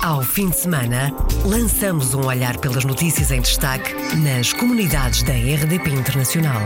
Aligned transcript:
Ao 0.00 0.22
fim 0.22 0.48
de 0.48 0.56
semana, 0.56 1.12
lançamos 1.44 2.14
um 2.14 2.24
olhar 2.24 2.56
pelas 2.58 2.84
notícias 2.84 3.32
em 3.32 3.40
destaque 3.40 3.92
nas 4.16 4.52
comunidades 4.52 5.24
da 5.24 5.32
RDP 5.32 5.90
Internacional. 5.90 6.62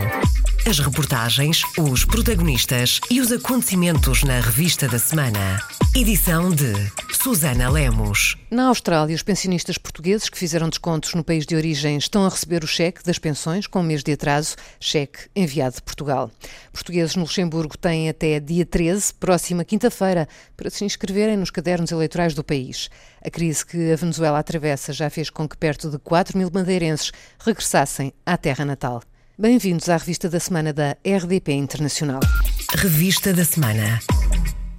As 0.65 0.79
reportagens, 0.79 1.61
os 1.77 2.05
protagonistas 2.05 3.01
e 3.11 3.19
os 3.19 3.33
acontecimentos 3.33 4.23
na 4.23 4.39
revista 4.39 4.87
da 4.87 4.97
semana. 4.97 5.59
Edição 5.93 6.49
de 6.49 6.73
Susana 7.11 7.69
Lemos. 7.69 8.37
Na 8.49 8.67
Austrália, 8.67 9.13
os 9.13 9.21
pensionistas 9.21 9.77
portugueses 9.77 10.29
que 10.29 10.37
fizeram 10.37 10.69
descontos 10.69 11.13
no 11.15 11.23
país 11.23 11.45
de 11.45 11.57
origem 11.57 11.97
estão 11.97 12.25
a 12.25 12.29
receber 12.29 12.63
o 12.63 12.67
cheque 12.67 13.03
das 13.03 13.19
pensões 13.19 13.67
com 13.67 13.81
um 13.81 13.83
mês 13.83 14.03
de 14.03 14.13
atraso, 14.13 14.55
cheque 14.79 15.27
enviado 15.35 15.75
de 15.75 15.81
Portugal. 15.81 16.31
Portugueses 16.71 17.17
no 17.17 17.23
Luxemburgo 17.23 17.77
têm 17.77 18.07
até 18.07 18.39
dia 18.39 18.65
13, 18.65 19.15
próxima 19.15 19.65
quinta-feira, 19.65 20.29
para 20.55 20.69
se 20.69 20.85
inscreverem 20.85 21.35
nos 21.35 21.51
cadernos 21.51 21.91
eleitorais 21.91 22.33
do 22.33 22.43
país. 22.43 22.89
A 23.21 23.29
crise 23.29 23.65
que 23.65 23.91
a 23.91 23.97
Venezuela 23.97 24.39
atravessa 24.39 24.93
já 24.93 25.09
fez 25.09 25.29
com 25.29 25.47
que 25.47 25.57
perto 25.57 25.89
de 25.89 25.99
4 25.99 26.37
mil 26.37 26.49
madeirenses 26.53 27.11
regressassem 27.37 28.13
à 28.25 28.37
terra 28.37 28.63
natal. 28.63 29.03
Bem-vindos 29.35 29.89
à 29.89 29.97
revista 29.97 30.29
da 30.29 30.39
semana 30.39 30.71
da 30.71 30.95
RDP 31.03 31.53
Internacional. 31.53 32.19
Revista 32.75 33.33
da 33.33 33.43
semana. 33.43 33.99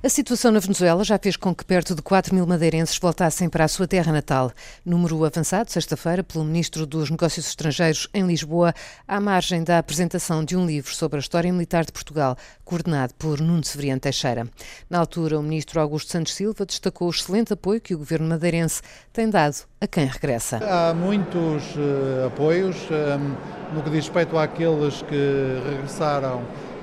A 0.05 0.09
situação 0.11 0.53
na 0.53 0.61
Venezuela 0.61 1.03
já 1.03 1.19
fez 1.19 1.35
com 1.35 1.55
que 1.55 1.65
perto 1.65 1.95
de 1.95 2.03
4 2.03 2.35
mil 2.35 2.47
madeirenses 2.47 2.99
voltassem 2.99 3.49
para 3.49 3.65
a 3.65 3.69
sua 3.69 3.89
terra 3.89 4.13
natal. 4.13 4.53
Número 4.85 5.25
avançado, 5.25 5.73
sexta-feira, 5.73 6.23
pelo 6.23 6.45
Ministro 6.45 6.85
dos 6.85 7.09
Negócios 7.09 7.47
Estrangeiros 7.47 8.07
em 8.13 8.27
Lisboa, 8.27 8.75
à 9.09 9.19
margem 9.19 9.65
da 9.65 9.79
apresentação 9.79 10.45
de 10.45 10.59
um 10.59 10.67
livro 10.67 10.95
sobre 10.95 11.17
a 11.17 11.21
história 11.21 11.51
militar 11.51 11.87
de 11.87 11.93
Portugal, 11.93 12.37
coordenado 12.67 13.15
por 13.15 13.41
Nuno 13.41 13.65
Severiano 13.65 13.99
Teixeira. 13.99 14.47
Na 14.91 14.99
altura, 14.99 15.39
o 15.39 15.43
Ministro 15.43 15.81
Augusto 15.81 16.13
Santos 16.13 16.35
Silva 16.35 16.67
destacou 16.67 17.09
o 17.09 17.11
excelente 17.11 17.55
apoio 17.55 17.81
que 17.81 17.95
o 17.95 17.99
governo 17.99 18.29
madeirense 18.29 18.83
tem 19.11 19.31
dado 19.31 19.57
a 19.81 19.87
quem 19.87 20.05
regressa. 20.05 20.59
Há 20.59 20.93
muitos 20.93 21.63
uh, 21.77 22.27
apoios 22.27 22.77
um, 22.91 23.75
no 23.75 23.83
que 23.83 23.89
diz 23.89 24.05
respeito 24.05 24.37
àqueles 24.37 25.01
que 25.01 25.63
regressaram 25.67 26.43
eh, 26.43 26.74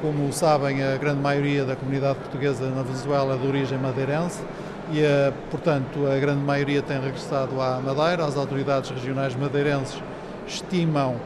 como 0.00 0.32
sabem, 0.32 0.82
a 0.82 0.96
grande 0.96 1.20
maioria 1.20 1.64
da 1.64 1.74
comunidade 1.74 2.18
portuguesa 2.18 2.68
na 2.70 2.82
Venezuela 2.82 3.34
é 3.34 3.38
de 3.38 3.46
origem 3.46 3.78
madeirense 3.78 4.40
e, 4.92 5.02
eh, 5.02 5.32
portanto, 5.50 6.06
a 6.06 6.18
grande 6.18 6.42
maioria 6.42 6.80
tem 6.80 7.00
regressado 7.00 7.60
à 7.60 7.80
Madeira. 7.80 8.24
As 8.24 8.36
autoridades 8.36 8.90
regionais 8.90 9.34
madeirenses 9.36 10.02
estimam 10.46 11.16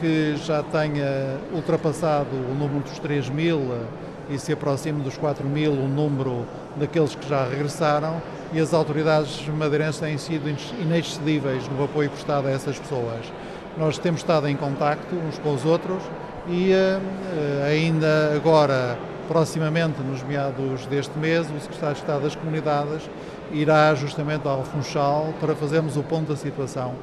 que 0.00 0.34
já 0.36 0.62
tenha 0.62 1.38
ultrapassado 1.52 2.34
o 2.34 2.54
número 2.54 2.80
dos 2.80 2.98
3 2.98 3.28
mil 3.28 3.60
eh, 3.60 4.34
e 4.34 4.38
se 4.38 4.52
aproxima 4.52 5.00
dos 5.00 5.16
4 5.16 5.46
mil 5.46 5.72
o 5.72 5.88
número 5.88 6.44
daqueles 6.76 7.14
que 7.14 7.28
já 7.28 7.46
regressaram 7.46 8.20
e 8.52 8.58
as 8.58 8.74
autoridades 8.74 9.46
madeirenses 9.48 10.00
têm 10.00 10.18
sido 10.18 10.48
inexcedíveis 10.80 11.68
no 11.68 11.84
apoio 11.84 12.10
prestado 12.10 12.48
a 12.48 12.50
essas 12.50 12.78
pessoas. 12.78 13.32
Nós 13.78 13.98
temos 13.98 14.20
estado 14.20 14.48
em 14.48 14.56
contacto 14.56 15.14
uns 15.14 15.38
com 15.38 15.54
os 15.54 15.64
outros 15.64 16.02
e 16.48 16.72
uh, 16.72 17.64
ainda 17.64 18.32
agora, 18.34 18.98
proximamente, 19.28 20.00
nos 20.02 20.22
meados 20.22 20.86
deste 20.86 21.16
mês, 21.18 21.46
o 21.50 21.60
Secretário 21.60 21.94
de 21.94 22.00
Estado 22.00 22.22
das 22.22 22.34
Comunidades 22.34 23.08
irá 23.52 23.94
justamente 23.94 24.46
ao 24.46 24.64
Funchal 24.64 25.32
para 25.40 25.54
fazermos 25.54 25.96
o 25.96 26.02
ponto 26.02 26.28
da 26.28 26.36
situação 26.36 26.94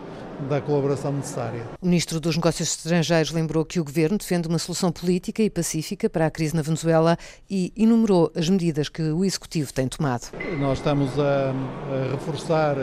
da 0.50 0.60
colaboração 0.60 1.12
necessária. 1.12 1.66
O 1.82 1.86
Ministro 1.86 2.20
dos 2.20 2.36
Negócios 2.36 2.70
Estrangeiros 2.70 3.32
lembrou 3.32 3.64
que 3.64 3.80
o 3.80 3.84
Governo 3.84 4.18
defende 4.18 4.48
uma 4.48 4.58
solução 4.58 4.92
política 4.92 5.44
e 5.44 5.50
pacífica 5.50 6.10
para 6.10 6.26
a 6.26 6.32
crise 6.32 6.56
na 6.56 6.62
Venezuela 6.62 7.18
e 7.50 7.72
enumerou 7.78 8.32
as 8.36 8.50
medidas 8.50 8.90
que 8.90 9.04
o 9.04 9.24
Executivo 9.24 9.72
tem 9.72 9.88
tomado. 9.88 10.30
Nós 10.60 10.80
estamos 10.80 11.12
a, 11.20 11.54
a 11.54 12.12
reforçar 12.12 12.76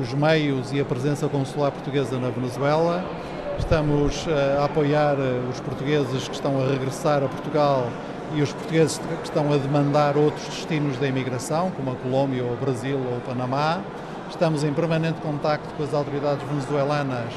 os 0.00 0.14
meios 0.14 0.72
e 0.72 0.80
a 0.80 0.84
presença 0.84 1.28
consular 1.28 1.70
portuguesa 1.70 2.18
na 2.18 2.30
Venezuela, 2.30 3.04
Estamos 3.58 4.26
eh, 4.26 4.56
a 4.58 4.64
apoiar 4.64 5.16
eh, 5.18 5.40
os 5.50 5.60
portugueses 5.60 6.26
que 6.26 6.34
estão 6.34 6.60
a 6.60 6.66
regressar 6.66 7.22
a 7.22 7.28
Portugal 7.28 7.88
e 8.34 8.40
os 8.40 8.52
portugueses 8.52 8.98
que 8.98 9.24
estão 9.24 9.52
a 9.52 9.56
demandar 9.56 10.16
outros 10.16 10.44
destinos 10.46 10.96
da 10.96 11.06
imigração, 11.06 11.70
como 11.70 11.92
a 11.92 11.94
Colômbia, 11.96 12.42
ou 12.44 12.52
o 12.52 12.56
Brasil 12.56 12.96
ou 12.98 13.18
o 13.18 13.20
Panamá. 13.20 13.82
Estamos 14.30 14.64
em 14.64 14.72
permanente 14.72 15.20
contacto 15.20 15.68
com 15.74 15.82
as 15.82 15.92
autoridades 15.92 16.42
venezuelanas 16.48 17.32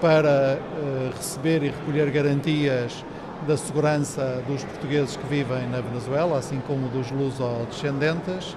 para 0.00 0.58
uh, 0.58 1.14
receber 1.14 1.62
e 1.62 1.68
recolher 1.68 2.10
garantias 2.10 3.04
da 3.46 3.56
segurança 3.56 4.42
dos 4.46 4.64
portugueses 4.64 5.16
que 5.16 5.26
vivem 5.26 5.68
na 5.68 5.82
Venezuela, 5.82 6.38
assim 6.38 6.60
como 6.66 6.88
dos 6.88 7.10
luso-descendentes, 7.10 8.56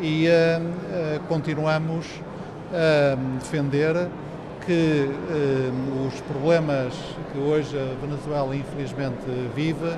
e 0.00 0.26
uh, 0.28 1.20
continuamos 1.26 2.06
a 2.70 3.16
defender 3.38 4.08
que 4.66 5.08
eh, 5.30 5.70
os 6.06 6.20
problemas 6.22 6.94
que 7.32 7.38
hoje 7.38 7.76
a 7.78 7.94
Venezuela 8.00 8.54
infelizmente 8.56 9.24
vive 9.54 9.90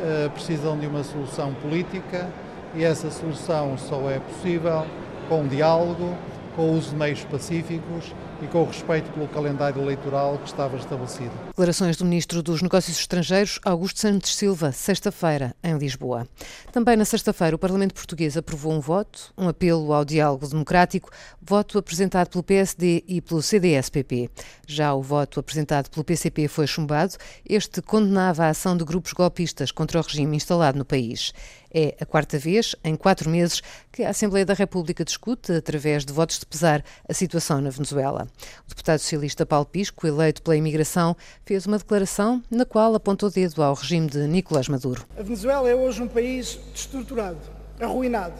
eh, 0.00 0.30
precisam 0.32 0.78
de 0.78 0.86
uma 0.86 1.04
solução 1.04 1.52
política 1.54 2.28
e 2.74 2.84
essa 2.84 3.10
solução 3.10 3.76
só 3.78 4.10
é 4.10 4.18
possível 4.18 4.86
com 5.28 5.46
diálogo, 5.46 6.14
com 6.54 6.62
o 6.62 6.72
uso 6.76 6.90
de 6.90 6.96
meios 6.96 7.24
pacíficos 7.24 8.14
e 8.42 8.46
com 8.46 8.62
o 8.62 8.66
respeito 8.66 9.10
pelo 9.12 9.28
calendário 9.28 9.80
eleitoral 9.82 10.38
que 10.38 10.48
estava 10.48 10.76
estabelecido. 10.76 11.45
Declarações 11.56 11.96
do 11.96 12.04
Ministro 12.04 12.42
dos 12.42 12.60
Negócios 12.60 12.98
Estrangeiros, 12.98 13.58
Augusto 13.64 13.98
Santos 13.98 14.36
Silva, 14.36 14.72
sexta-feira, 14.72 15.56
em 15.64 15.78
Lisboa. 15.78 16.28
Também 16.70 16.98
na 16.98 17.06
sexta-feira, 17.06 17.56
o 17.56 17.58
Parlamento 17.58 17.94
Português 17.94 18.36
aprovou 18.36 18.74
um 18.74 18.78
voto, 18.78 19.32
um 19.38 19.48
apelo 19.48 19.90
ao 19.94 20.04
diálogo 20.04 20.46
democrático, 20.46 21.08
voto 21.40 21.78
apresentado 21.78 22.28
pelo 22.28 22.44
PSD 22.44 23.02
e 23.08 23.22
pelo 23.22 23.40
CDS-PP. 23.40 24.28
Já 24.66 24.92
o 24.92 25.00
voto 25.00 25.40
apresentado 25.40 25.88
pelo 25.88 26.04
PCP 26.04 26.46
foi 26.46 26.66
chumbado. 26.66 27.14
Este 27.48 27.80
condenava 27.80 28.44
a 28.44 28.50
ação 28.50 28.76
de 28.76 28.84
grupos 28.84 29.14
golpistas 29.14 29.72
contra 29.72 29.98
o 29.98 30.02
regime 30.02 30.36
instalado 30.36 30.76
no 30.76 30.84
país. 30.84 31.32
É 31.78 31.94
a 32.00 32.06
quarta 32.06 32.38
vez, 32.38 32.74
em 32.82 32.96
quatro 32.96 33.28
meses, 33.28 33.60
que 33.92 34.02
a 34.02 34.08
Assembleia 34.08 34.46
da 34.46 34.54
República 34.54 35.04
discute, 35.04 35.52
através 35.52 36.06
de 36.06 36.12
votos 36.12 36.38
de 36.38 36.46
pesar, 36.46 36.82
a 37.06 37.12
situação 37.12 37.60
na 37.60 37.68
Venezuela. 37.68 38.26
O 38.64 38.68
deputado 38.70 38.98
socialista 38.98 39.44
Paulo 39.44 39.66
Pisco, 39.66 40.06
eleito 40.06 40.40
pela 40.42 40.56
imigração, 40.56 41.14
fez 41.46 41.64
uma 41.64 41.78
declaração 41.78 42.42
na 42.50 42.64
qual 42.64 42.92
apontou 42.96 43.28
o 43.28 43.32
dedo 43.32 43.62
ao 43.62 43.74
regime 43.74 44.08
de 44.08 44.18
Nicolás 44.26 44.68
Maduro. 44.68 45.06
A 45.16 45.22
Venezuela 45.22 45.70
é 45.70 45.74
hoje 45.76 46.02
um 46.02 46.08
país 46.08 46.58
destruturado, 46.74 47.38
arruinado. 47.80 48.34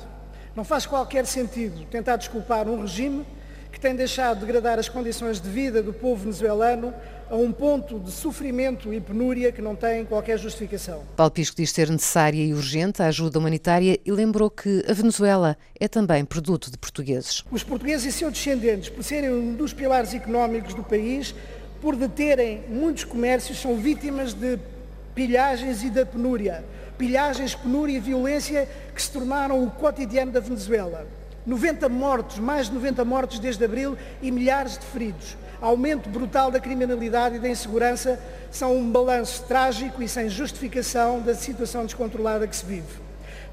Não 0.57 0.65
faz 0.65 0.87
qualquer 0.87 1.25
sentido 1.25 1.87
tentar 1.89 2.17
desculpar 2.17 2.69
um 2.69 2.81
regime 2.81 3.25
que 3.71 3.79
tem 3.79 3.95
deixado 3.95 4.41
de 4.41 4.47
degradar 4.47 4.79
as 4.79 4.89
condições 4.89 5.41
de 5.41 5.49
vida 5.49 5.83
do 5.83 5.93
povo 5.93 6.23
venezuelano 6.23 6.93
a 7.31 7.37
um 7.37 7.53
ponto 7.53 8.01
de 8.01 8.11
sofrimento 8.11 8.93
e 8.93 9.01
penúria 9.01 9.53
que 9.53 9.61
não 9.61 9.77
tem 9.77 10.05
qualquer 10.05 10.39
justificação. 10.39 11.03
Paulo 11.17 11.31
Pisco 11.31 11.57
diz 11.57 11.71
ser 11.71 11.91
necessária 11.91 12.43
e 12.43 12.55
urgente 12.55 13.03
a 13.03 13.07
ajuda 13.07 13.39
humanitária 13.39 13.99
e 14.05 14.11
lembrou 14.11 14.49
que 14.51 14.85
a 14.89 14.93
Venezuela 14.93 15.57
é 15.79 15.87
também 15.87 16.25
produto 16.25 16.71
de 16.71 16.79
portugueses. 16.79 17.45
Os 17.51 17.63
portugueses 17.63 18.07
e 18.07 18.19
seus 18.19 18.33
descendentes, 18.33 18.89
por 18.89 19.05
serem 19.05 19.31
um 19.31 19.55
dos 19.55 19.73
pilares 19.73 20.15
económicos 20.15 20.75
do 20.75 20.83
país, 20.83 21.35
por 21.81 21.97
deterem 21.97 22.65
muitos 22.69 23.05
comércios, 23.05 23.61
são 23.61 23.77
vítimas 23.77 24.33
de 24.33 24.59
pilhagens 25.15 25.83
e 25.83 25.91
da 25.91 26.05
penúria. 26.05 26.65
Pilhagens, 26.99 27.55
penúria 27.55 27.97
e 27.97 28.01
violência 28.01 28.69
que 28.95 29.03
se 29.03 29.11
tornaram 29.11 29.63
o 29.63 29.71
cotidiano 29.71 30.33
da 30.33 30.41
Venezuela. 30.41 31.07
90 31.47 31.89
mortos, 31.89 32.39
mais 32.39 32.69
de 32.69 32.75
90 32.75 33.05
mortos 33.05 33.39
desde 33.39 33.65
abril 33.65 33.97
e 34.21 34.31
milhares 34.31 34.79
de 34.79 34.87
feridos 34.87 35.37
aumento 35.61 36.09
brutal 36.09 36.51
da 36.51 36.61
criminalidade 36.61 37.37
e 37.37 37.39
da 37.39 37.49
insegurança 37.49 38.21
são 38.51 38.77
um 38.77 38.91
balanço 38.91 39.45
trágico 39.45 40.03
e 40.03 40.09
sem 40.09 40.29
justificação 40.29 41.21
da 41.21 41.35
situação 41.35 41.85
descontrolada 41.85 42.47
que 42.47 42.57
se 42.57 42.65
vive. 42.65 43.07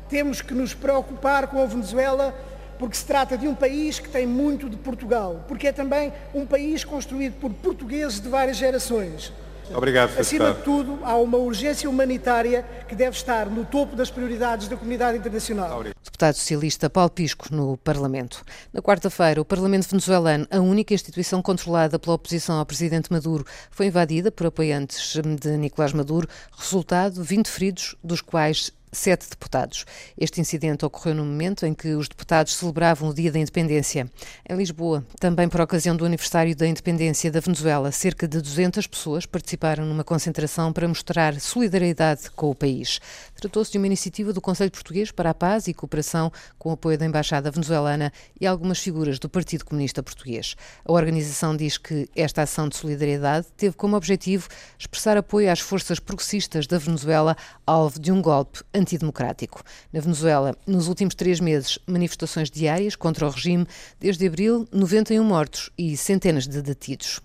Temos 0.09 0.41
que 0.41 0.53
nos 0.53 0.73
preocupar 0.73 1.47
com 1.47 1.61
a 1.61 1.65
Venezuela 1.65 2.33
porque 2.83 2.97
se 2.97 3.05
trata 3.05 3.37
de 3.37 3.47
um 3.47 3.55
país 3.55 3.97
que 3.97 4.09
tem 4.09 4.27
muito 4.27 4.69
de 4.69 4.75
Portugal, 4.75 5.45
porque 5.47 5.67
é 5.67 5.71
também 5.71 6.11
um 6.33 6.45
país 6.45 6.83
construído 6.83 7.39
por 7.39 7.49
portugueses 7.49 8.19
de 8.19 8.27
várias 8.27 8.57
gerações. 8.57 9.31
Obrigado, 9.73 10.19
Acima 10.19 10.51
de 10.51 10.63
tudo, 10.63 10.99
há 11.01 11.15
uma 11.15 11.37
urgência 11.37 11.89
humanitária 11.89 12.65
que 12.85 12.93
deve 12.93 13.15
estar 13.15 13.45
no 13.45 13.63
topo 13.63 13.95
das 13.95 14.11
prioridades 14.11 14.67
da 14.67 14.75
comunidade 14.75 15.17
internacional. 15.17 15.77
Obrigado. 15.77 15.95
Deputado 16.03 16.35
socialista 16.35 16.89
Paulo 16.89 17.09
Pisco, 17.09 17.47
no 17.55 17.77
Parlamento. 17.77 18.43
Na 18.73 18.81
quarta-feira, 18.81 19.39
o 19.39 19.45
Parlamento 19.45 19.87
venezuelano, 19.87 20.45
a 20.51 20.59
única 20.59 20.93
instituição 20.93 21.41
controlada 21.41 21.97
pela 21.97 22.17
oposição 22.17 22.59
ao 22.59 22.65
presidente 22.65 23.09
Maduro, 23.13 23.45
foi 23.71 23.85
invadida 23.85 24.29
por 24.29 24.47
apoiantes 24.47 25.15
de 25.39 25.55
Nicolás 25.55 25.93
Maduro. 25.93 26.27
Resultado: 26.57 27.23
20 27.23 27.47
feridos, 27.47 27.95
dos 28.03 28.19
quais 28.19 28.73
sete 28.93 29.29
deputados. 29.29 29.85
Este 30.17 30.39
incidente 30.39 30.85
ocorreu 30.85 31.15
no 31.15 31.25
momento 31.25 31.65
em 31.65 31.73
que 31.73 31.95
os 31.95 32.07
deputados 32.07 32.55
celebravam 32.55 33.09
o 33.09 33.13
Dia 33.13 33.31
da 33.31 33.39
Independência. 33.39 34.09
Em 34.47 34.55
Lisboa, 34.55 35.05
também 35.19 35.49
por 35.49 35.59
ocasião 35.59 35.95
do 35.95 36.05
aniversário 36.05 36.55
da 36.55 36.67
independência 36.67 37.31
da 37.31 37.39
Venezuela, 37.39 37.91
cerca 37.91 38.27
de 38.27 38.39
200 38.39 38.87
pessoas 38.87 39.25
participaram 39.25 39.85
numa 39.85 40.03
concentração 40.03 40.71
para 40.71 40.87
mostrar 40.87 41.39
solidariedade 41.39 42.29
com 42.31 42.49
o 42.49 42.55
país. 42.55 42.99
Tratou-se 43.35 43.71
de 43.71 43.77
uma 43.77 43.87
iniciativa 43.87 44.31
do 44.31 44.39
Conselho 44.39 44.71
Português 44.71 45.11
para 45.11 45.31
a 45.31 45.33
Paz 45.33 45.67
e 45.67 45.73
Cooperação, 45.73 46.31
com 46.57 46.71
apoio 46.71 46.97
da 46.97 47.05
Embaixada 47.05 47.51
Venezuelana 47.51 48.13
e 48.39 48.45
algumas 48.45 48.79
figuras 48.79 49.19
do 49.19 49.27
Partido 49.27 49.65
Comunista 49.65 50.03
Português. 50.03 50.55
A 50.85 50.91
organização 50.91 51.57
diz 51.57 51.77
que 51.77 52.07
esta 52.15 52.43
ação 52.43 52.69
de 52.69 52.75
solidariedade 52.75 53.47
teve 53.57 53.75
como 53.75 53.95
objetivo 53.95 54.47
expressar 54.77 55.17
apoio 55.17 55.51
às 55.51 55.59
forças 55.59 55.99
progressistas 55.99 56.67
da 56.67 56.77
Venezuela, 56.77 57.35
alvo 57.65 57.99
de 57.99 58.11
um 58.11 58.21
golpe 58.21 58.61
antidemocrático. 58.83 59.63
Na 59.91 59.99
Venezuela, 59.99 60.55
nos 60.67 60.87
últimos 60.87 61.15
três 61.15 61.39
meses, 61.39 61.79
manifestações 61.87 62.51
diárias 62.51 62.95
contra 62.95 63.25
o 63.25 63.29
regime, 63.29 63.65
desde 63.99 64.27
abril, 64.27 64.67
91 64.71 65.23
mortos 65.23 65.71
e 65.77 65.97
centenas 65.97 66.47
de 66.47 66.61
detidos. 66.61 67.19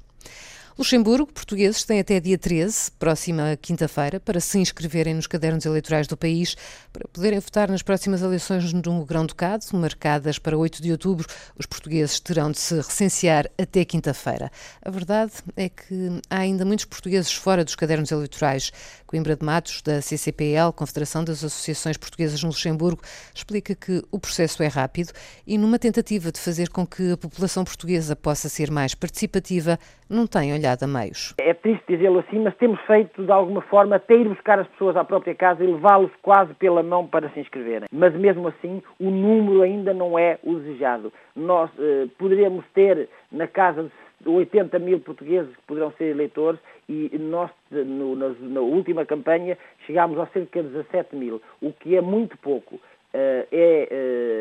Luxemburgo, 0.78 1.32
portugueses 1.32 1.82
têm 1.82 1.98
até 1.98 2.20
dia 2.20 2.38
13, 2.38 2.92
próxima 3.00 3.58
quinta-feira, 3.60 4.20
para 4.20 4.38
se 4.38 4.60
inscreverem 4.60 5.12
nos 5.12 5.26
cadernos 5.26 5.66
eleitorais 5.66 6.06
do 6.06 6.16
país, 6.16 6.56
para 6.92 7.08
poderem 7.08 7.40
votar 7.40 7.68
nas 7.68 7.82
próximas 7.82 8.22
eleições 8.22 8.72
no 8.72 9.04
Grão-Ducado, 9.04 9.64
marcadas 9.72 10.38
para 10.38 10.56
8 10.56 10.80
de 10.80 10.92
outubro. 10.92 11.26
Os 11.58 11.66
portugueses 11.66 12.20
terão 12.20 12.52
de 12.52 12.60
se 12.60 12.76
recensear 12.76 13.50
até 13.58 13.84
quinta-feira. 13.84 14.52
A 14.80 14.88
verdade 14.88 15.32
é 15.56 15.68
que 15.68 16.20
há 16.30 16.38
ainda 16.38 16.64
muitos 16.64 16.84
portugueses 16.84 17.32
fora 17.32 17.64
dos 17.64 17.74
cadernos 17.74 18.12
eleitorais. 18.12 18.70
Coimbra 19.04 19.34
de 19.34 19.44
Matos, 19.44 19.82
da 19.82 20.00
CCPL, 20.00 20.72
Confederação 20.76 21.24
das 21.24 21.42
Associações 21.42 21.96
Portuguesas 21.96 22.40
no 22.40 22.50
Luxemburgo, 22.50 23.02
explica 23.34 23.74
que 23.74 24.04
o 24.12 24.18
processo 24.20 24.62
é 24.62 24.68
rápido 24.68 25.12
e, 25.44 25.58
numa 25.58 25.78
tentativa 25.78 26.30
de 26.30 26.38
fazer 26.38 26.68
com 26.68 26.86
que 26.86 27.10
a 27.10 27.16
população 27.16 27.64
portuguesa 27.64 28.14
possa 28.14 28.48
ser 28.48 28.70
mais 28.70 28.94
participativa, 28.94 29.76
não 30.08 30.26
tem 30.26 30.52
olhado 30.52 30.67
a 30.82 30.86
meios. 30.86 31.34
É 31.38 31.54
triste 31.54 31.84
dizê-lo 31.88 32.18
assim, 32.18 32.40
mas 32.40 32.54
temos 32.56 32.80
feito 32.82 33.24
de 33.24 33.32
alguma 33.32 33.62
forma 33.62 33.96
até 33.96 34.14
ir 34.14 34.28
buscar 34.28 34.58
as 34.58 34.68
pessoas 34.68 34.96
à 34.96 35.04
própria 35.04 35.34
casa 35.34 35.62
e 35.62 35.66
levá-los 35.66 36.10
quase 36.22 36.52
pela 36.54 36.82
mão 36.82 37.06
para 37.06 37.28
se 37.30 37.40
inscreverem. 37.40 37.88
Mas 37.92 38.14
mesmo 38.14 38.48
assim, 38.48 38.82
o 38.98 39.10
número 39.10 39.62
ainda 39.62 39.94
não 39.94 40.18
é 40.18 40.38
o 40.42 40.54
desejado. 40.56 41.12
Nós 41.34 41.70
eh, 41.78 42.06
poderíamos 42.18 42.64
ter 42.74 43.08
na 43.30 43.46
casa 43.46 43.90
de 44.20 44.28
80 44.28 44.78
mil 44.78 45.00
portugueses 45.00 45.54
que 45.54 45.62
poderão 45.62 45.92
ser 45.92 46.06
eleitores 46.06 46.60
e 46.88 47.16
nós, 47.18 47.50
no, 47.70 48.16
na, 48.16 48.28
na, 48.40 48.60
última 48.60 49.04
campanha, 49.04 49.56
chegámos 49.86 50.18
a 50.18 50.26
cerca 50.26 50.62
de 50.62 50.70
17 50.70 51.14
mil, 51.14 51.40
o 51.60 51.72
que 51.72 51.96
é 51.96 52.00
muito 52.00 52.36
pouco. 52.38 52.80
Uh, 53.14 53.46
é 53.50 53.88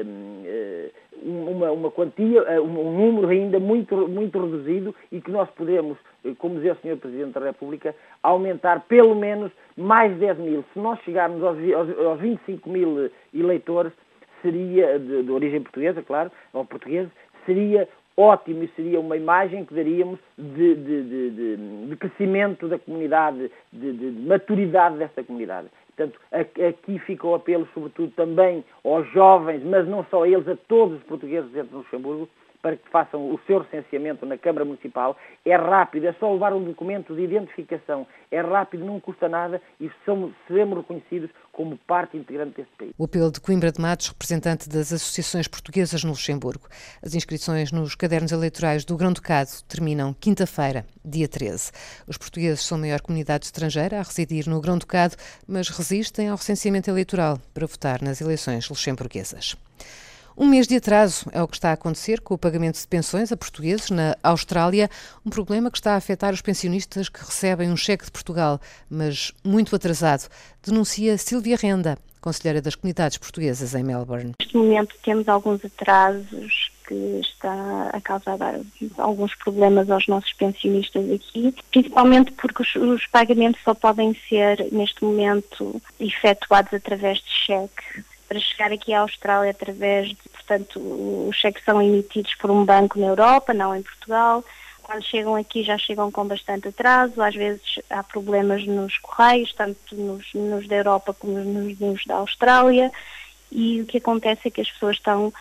uh, 0.04 0.92
uma, 1.24 1.72
uma 1.72 1.92
quantia, 1.92 2.62
um, 2.62 2.92
número 2.92 3.30
ainda 3.30 3.60
muito, 3.60 4.08
muito 4.08 4.40
reduzido 4.40 4.94
e 5.12 5.20
que 5.20 5.32
nós 5.32 5.50
podemos, 5.52 5.98
como 6.38 6.56
dizia 6.56 6.74
o 6.74 6.76
Sr. 6.78 6.98
Presidente 6.98 7.34
da 7.34 7.46
República, 7.46 7.96
aumentar 8.22 8.82
pelo 8.88 9.16
menos 9.16 9.52
mais 9.76 10.16
10 10.18 10.38
mil. 10.38 10.66
Se 10.74 10.80
nós 10.80 11.00
chegarmos 11.02 11.44
aos, 11.44 11.58
aos, 11.74 12.00
aos 12.00 12.20
25 12.20 12.70
mil 12.70 13.10
eleitores, 13.34 13.92
seria, 14.42 15.00
de, 15.00 15.24
de, 15.24 15.32
origem 15.32 15.62
portuguesa, 15.62 16.02
claro, 16.02 16.32
ou 16.54 16.66
português, 16.66 17.08
seria 17.46 17.88
ótimo 18.16 18.64
e 18.64 18.68
seria 18.76 19.00
uma 19.00 19.16
imagem 19.16 19.66
que 19.66 19.74
daríamos 19.74 20.20
de, 20.38 20.76
de, 20.76 21.88
de 21.88 21.96
crescimento 21.98 22.68
da 22.68 22.80
comunidade, 22.80 23.52
de, 23.72 23.92
maturidade 24.26 24.98
desta 24.98 25.24
comunidade. 25.24 25.68
Portanto, 25.98 26.20
aqui 26.32 27.00
fica 27.00 27.26
o 27.26 27.34
apelo, 27.34 27.68
sobretudo, 27.74 28.12
também 28.12 28.64
aos 28.86 29.12
jovens, 29.12 29.64
mas 29.64 29.88
não 29.88 30.06
só 30.06 30.24
a 30.24 30.30
eles, 30.30 30.48
a 30.48 30.56
todos 30.56 31.00
os 31.00 31.04
portugueses 31.04 31.50
dentro 31.52 31.72
do 31.72 31.78
Luxemburgo, 31.80 32.30
para 32.62 32.76
que 32.76 32.90
façam 32.90 33.32
o 33.32 33.40
seu 33.46 33.60
recenseamento 33.60 34.26
na 34.26 34.38
Câmara 34.38 34.66
Municipal. 34.66 35.16
É 35.46 35.56
rápido, 35.56 36.06
é 36.06 36.14
só 36.14 36.32
levar 36.32 36.54
um 36.54 36.64
documento 36.64 37.16
de 37.16 37.22
identificação. 37.22 38.08
É 38.32 38.42
rápido, 38.42 38.86
não 38.86 39.00
custa 39.00 39.30
nada 39.30 39.62
e 39.80 39.90
somos, 40.06 40.34
seremos 40.48 40.78
reconhecidos 40.80 41.30
como 41.52 41.78
parte 41.78 42.18
integrante 42.18 42.58
deste 42.58 42.72
país. 42.78 42.92
O 42.98 43.06
apelo 43.06 43.32
de 43.32 43.42
Coimbra 43.42 43.72
de 43.72 43.82
Matos, 43.82 44.10
representante 44.10 44.70
das 44.70 44.94
associações 44.94 45.48
portuguesas 45.48 46.04
no 46.04 46.12
Luxemburgo. 46.12 46.68
As 47.02 47.16
inscrições 47.16 47.72
nos 47.72 47.96
cadernos 47.96 48.32
eleitorais 48.32 48.86
do 48.86 48.96
Grão-Ducado 48.96 49.50
terminam 49.68 50.14
quinta-feira, 50.14 50.86
dia 51.04 51.28
13. 51.28 51.72
Os 52.08 52.18
portugueses 52.18 52.66
são 52.66 52.78
a 52.78 52.82
maior 52.82 53.02
comunidade 53.02 53.46
estrangeira 53.46 54.00
a 54.00 54.04
residir 54.04 54.48
no 54.48 54.62
Grão-Ducado, 54.62 55.16
mas 55.48 55.70
resistem 55.70 56.30
ao 56.30 56.38
recenseamento 56.38 56.90
eleitoral 56.90 57.40
para 57.54 57.66
votar 57.66 58.02
nas 58.02 58.22
eleições 58.22 58.70
luxemburguesas. 58.70 59.56
Um 60.40 60.46
mês 60.46 60.68
de 60.68 60.76
atraso 60.76 61.28
é 61.32 61.42
o 61.42 61.48
que 61.48 61.56
está 61.56 61.72
a 61.72 61.74
acontecer 61.74 62.22
com 62.22 62.36
o 62.36 62.38
pagamento 62.38 62.80
de 62.80 62.88
pensões 62.88 63.32
a 63.32 63.38
portugueses 63.38 63.90
na 63.90 64.16
Austrália, 64.22 64.88
um 65.26 65.32
problema 65.32 65.72
que 65.72 65.80
está 65.80 65.94
a 65.94 65.98
afetar 65.98 66.32
os 66.32 66.44
pensionistas 66.44 67.10
que 67.10 67.20
recebem 67.22 67.72
um 67.72 67.76
cheque 67.76 68.06
de 68.06 68.12
Portugal, 68.12 68.62
mas 68.88 69.34
muito 69.44 69.76
atrasado, 69.76 70.30
denuncia 70.64 71.18
Silvia 71.18 71.58
Renda, 71.60 71.98
conselheira 72.22 72.62
das 72.62 72.76
comunidades 72.76 73.18
portuguesas 73.18 73.74
em 73.74 73.82
Melbourne. 73.82 74.34
Neste 74.40 74.56
momento 74.56 74.96
temos 75.04 75.28
alguns 75.28 75.66
atrasos 75.66 76.72
que 76.88 77.20
está 77.20 77.90
a 77.92 78.00
causar 78.00 78.38
alguns 79.00 79.34
problemas 79.34 79.90
aos 79.90 80.08
nossos 80.08 80.34
pensionistas 80.34 81.12
aqui, 81.12 81.56
principalmente 81.72 82.32
porque 82.34 82.62
os, 82.62 82.76
os, 82.76 83.08
pagamentos 83.08 83.60
só 83.64 83.74
podem 83.74 84.16
ser, 84.30 84.72
neste 84.72 85.04
momento, 85.04 85.82
efetuados 86.00 86.76
através 86.76 87.18
de 87.18 87.30
cheque 87.30 88.04
para 88.28 88.40
chegar 88.40 88.72
aqui 88.72 88.94
à 88.94 89.02
Austrália 89.02 89.52
através 89.52 90.10
portanto, 90.48 90.80
os 91.28 91.36
cheques 91.36 91.64
são 91.66 91.82
emitidos 91.82 92.34
por 92.36 92.50
um 92.50 92.64
banco 92.64 92.98
na 92.98 93.08
Europa, 93.08 93.54
não 93.54 93.76
em 93.76 93.82
Portugal. 93.82 94.44
Quando 94.82 95.04
chegam 95.04 95.36
aqui 95.36 95.64
já 95.64 95.78
chegam 95.78 96.10
com 96.10 96.26
bastante 96.26 96.70
atraso, 96.70 97.22
às 97.22 97.36
vezes 97.36 97.80
há 97.90 98.02
problemas 98.02 98.66
nos 98.66 98.98
correios, 99.00 99.54
tanto 99.54 99.94
nos, 99.94 100.26
nos 100.34 100.66
da 100.66 100.78
Europa 100.78 101.14
como 101.14 101.38
nos, 101.38 101.78
nos 101.78 102.06
da 102.06 102.16
Austrália, 102.16 102.90
e 103.52 103.82
o 103.82 103.86
que 103.86 103.98
acontece 103.98 104.48
é 104.48 104.52
que 104.52 104.62
as 104.62 104.72
pessoas 104.72 104.96
estão 104.96 105.34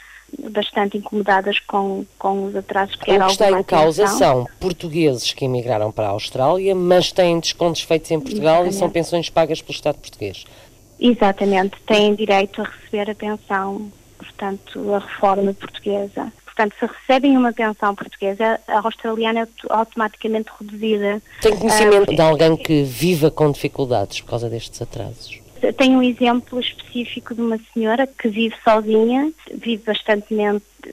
bastante 0.51 0.99
incomodadas 0.99 1.61
com, 1.61 2.05
com 2.19 2.47
os 2.47 2.57
atrasos 2.57 2.97
que 2.97 3.13
O 3.13 3.27
que 3.27 3.33
está 3.33 3.51
em 3.51 3.63
causa 3.63 4.09
são 4.09 4.45
portugueses 4.59 5.33
que 5.33 5.45
emigraram 5.45 5.93
para 5.93 6.09
a 6.09 6.11
Austrália, 6.11 6.75
mas 6.75 7.13
têm 7.13 7.39
descontos 7.39 7.83
feitos 7.83 8.11
em 8.11 8.19
Portugal 8.19 8.67
Exatamente. 8.67 8.75
e 8.75 8.79
são 8.79 8.91
pensões 8.91 9.31
pagas 9.31 9.63
pelo 9.63 9.75
Estado 9.75 9.99
português. 9.99 10.45
Exatamente, 10.99 11.77
têm 11.87 12.15
direito 12.15 12.63
a 12.63 12.65
receber 12.65 13.11
a 13.11 13.15
pensão, 13.15 13.93
portanto, 14.19 14.95
a 14.95 14.99
reforma 14.99 15.53
portuguesa. 15.55 16.33
Portanto, 16.45 16.75
se 16.79 16.87
recebem 16.87 17.37
uma 17.37 17.53
pensão 17.53 17.95
portuguesa, 17.95 18.59
a 18.67 18.79
australiana 18.79 19.41
é 19.41 19.47
automaticamente 19.69 20.51
reduzida. 20.59 21.21
Tem 21.43 21.55
conhecimento 21.55 22.11
uh, 22.11 22.15
de 22.15 22.21
alguém 22.21 22.57
que 22.57 22.83
viva 22.83 23.31
com 23.31 23.53
dificuldades 23.53 24.23
por 24.23 24.31
causa 24.31 24.49
destes 24.49 24.81
atrasos? 24.81 25.39
Tenho 25.77 25.99
um 25.99 26.03
exemplo 26.03 26.61
específico 26.61 27.35
de 27.35 27.41
uma 27.41 27.59
senhora 27.73 28.07
que 28.07 28.29
vive 28.29 28.55
sozinha, 28.63 29.31
vive 29.55 29.83
bastante 29.85 30.35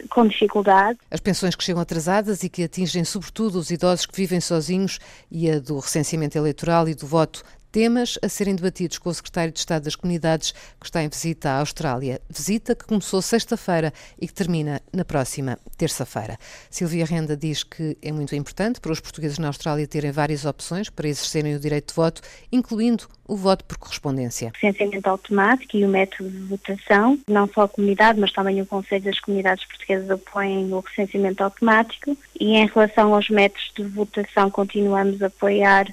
com 0.09 0.27
dificuldade. 0.27 0.97
As 1.11 1.19
pensões 1.19 1.55
que 1.55 1.63
chegam 1.63 1.81
atrasadas 1.81 2.43
e 2.43 2.49
que 2.49 2.63
atingem 2.63 3.03
sobretudo 3.03 3.59
os 3.59 3.69
idosos 3.69 4.05
que 4.05 4.15
vivem 4.15 4.41
sozinhos 4.41 4.99
e 5.31 5.49
a 5.49 5.59
do 5.59 5.79
recenseamento 5.79 6.37
eleitoral 6.37 6.87
e 6.87 6.95
do 6.95 7.05
voto 7.05 7.43
Temas 7.73 8.19
a 8.21 8.29
serem 8.29 8.55
debatidos 8.55 8.99
com 8.99 9.09
o 9.09 9.13
secretário 9.15 9.51
de 9.51 9.57
Estado 9.57 9.85
das 9.85 9.95
Comunidades, 9.95 10.51
que 10.79 10.85
está 10.85 11.01
em 11.01 11.09
visita 11.09 11.49
à 11.49 11.57
Austrália. 11.57 12.21
Visita 12.29 12.75
que 12.75 12.85
começou 12.85 13.19
sexta-feira 13.19 13.91
e 14.21 14.27
que 14.27 14.33
termina 14.33 14.79
na 14.93 15.03
próxima 15.03 15.57
terça-feira. 15.75 16.37
Silvia 16.69 17.03
Renda 17.03 17.35
diz 17.35 17.63
que 17.63 17.97
é 17.99 18.11
muito 18.11 18.35
importante 18.35 18.79
para 18.79 18.91
os 18.91 18.99
portugueses 18.99 19.39
na 19.39 19.47
Austrália 19.47 19.87
terem 19.87 20.11
várias 20.11 20.45
opções 20.45 20.87
para 20.87 21.07
exercerem 21.07 21.55
o 21.55 21.59
direito 21.59 21.87
de 21.87 21.95
voto, 21.95 22.21
incluindo 22.51 23.05
o 23.27 23.35
voto 23.35 23.65
por 23.65 23.77
correspondência. 23.77 24.49
O 24.49 24.51
recenseamento 24.53 25.09
automático 25.09 25.75
e 25.75 25.83
o 25.83 25.89
método 25.89 26.29
de 26.29 26.43
votação, 26.43 27.17
não 27.27 27.47
só 27.47 27.61
a 27.61 27.67
comunidade, 27.67 28.19
mas 28.19 28.31
também 28.31 28.61
o 28.61 28.67
Conselho 28.67 29.05
das 29.05 29.19
Comunidades 29.19 29.65
Portuguesas 29.65 30.11
apoiam 30.11 30.71
o 30.73 30.79
recenseamento 30.79 31.43
automático 31.43 32.15
e 32.39 32.55
em 32.55 32.67
relação 32.67 33.15
aos 33.15 33.31
métodos 33.31 33.71
de 33.75 33.83
votação 33.85 34.51
continuamos 34.51 35.19
a 35.23 35.25
apoiar 35.25 35.87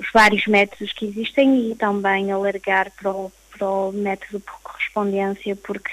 os 0.00 0.06
vários 0.12 0.46
métodos 0.46 0.92
que 0.94 1.04
existem 1.06 1.70
e 1.70 1.74
também 1.74 2.32
alargar 2.32 2.90
para 2.92 3.10
o, 3.10 3.30
para 3.56 3.68
o 3.68 3.92
método 3.92 4.40
por 4.40 4.58
correspondência, 4.62 5.54
porque, 5.56 5.90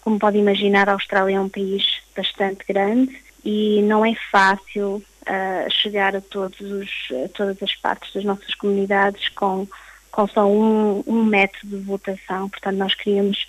como 0.00 0.18
pode 0.18 0.38
imaginar, 0.38 0.88
a 0.88 0.94
Austrália 0.94 1.36
é 1.36 1.40
um 1.40 1.48
país 1.48 1.84
bastante 2.16 2.64
grande 2.66 3.14
e 3.44 3.82
não 3.82 4.04
é 4.04 4.14
fácil 4.32 4.96
uh, 5.22 5.70
chegar 5.70 6.16
a, 6.16 6.22
todos 6.22 6.58
os, 6.60 6.90
a 7.24 7.28
todas 7.28 7.62
as 7.62 7.74
partes 7.76 8.12
das 8.14 8.24
nossas 8.24 8.54
comunidades 8.54 9.28
com, 9.28 9.68
com 10.10 10.26
só 10.26 10.46
um, 10.46 11.04
um 11.06 11.22
método 11.22 11.78
de 11.78 11.84
votação. 11.84 12.48
Portanto, 12.48 12.76
nós 12.76 12.94
queríamos 12.94 13.46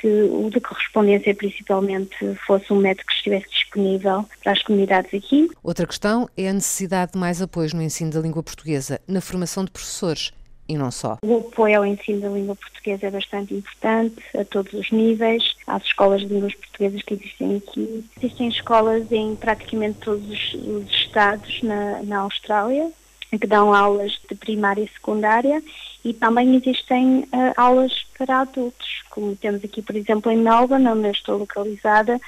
que 0.00 0.06
o 0.06 0.50
de 0.50 0.60
correspondência 0.60 1.34
principalmente 1.34 2.16
fosse 2.46 2.72
um 2.72 2.76
método 2.76 3.06
que 3.06 3.14
estivesse 3.14 3.48
disponível 3.50 4.24
para 4.42 4.52
as 4.52 4.62
comunidades 4.62 5.12
aqui. 5.12 5.48
Outra 5.62 5.86
questão 5.86 6.28
é 6.36 6.48
a 6.48 6.52
necessidade 6.52 7.12
de 7.12 7.18
mais 7.18 7.42
apoio 7.42 7.68
no 7.74 7.82
ensino 7.82 8.10
da 8.10 8.20
língua 8.20 8.42
portuguesa, 8.42 9.00
na 9.06 9.20
formação 9.20 9.64
de 9.64 9.70
professores 9.70 10.32
e 10.68 10.76
não 10.76 10.90
só. 10.90 11.16
O 11.22 11.38
apoio 11.38 11.78
ao 11.78 11.86
ensino 11.86 12.20
da 12.20 12.28
língua 12.28 12.54
portuguesa 12.54 13.06
é 13.06 13.10
bastante 13.10 13.54
importante 13.54 14.22
a 14.36 14.44
todos 14.44 14.72
os 14.74 14.90
níveis, 14.90 15.56
às 15.66 15.82
escolas 15.84 16.20
de 16.20 16.28
línguas 16.28 16.54
portuguesas 16.54 17.02
que 17.02 17.14
existem 17.14 17.56
aqui. 17.56 18.04
Existem 18.18 18.48
escolas 18.48 19.10
em 19.10 19.34
praticamente 19.34 19.98
todos 20.00 20.28
os, 20.28 20.54
os 20.54 20.90
estados 20.90 21.62
na, 21.62 22.02
na 22.02 22.18
Austrália, 22.18 22.90
que 23.30 23.46
dão 23.46 23.74
aulas 23.74 24.12
de 24.28 24.34
primária 24.34 24.82
e 24.82 24.88
secundária 24.88 25.62
e 26.04 26.12
também 26.12 26.56
existem 26.56 27.20
uh, 27.20 27.52
aulas 27.56 28.04
para 28.16 28.40
adultos, 28.40 29.02
como 29.10 29.36
temos 29.36 29.64
aqui, 29.64 29.82
por 29.82 29.96
exemplo, 29.96 30.30
em 30.30 30.38
Melbourne, 30.38 30.88
onde 30.88 31.08
eu 31.08 31.12
estou 31.12 31.38
localizada, 31.38 32.20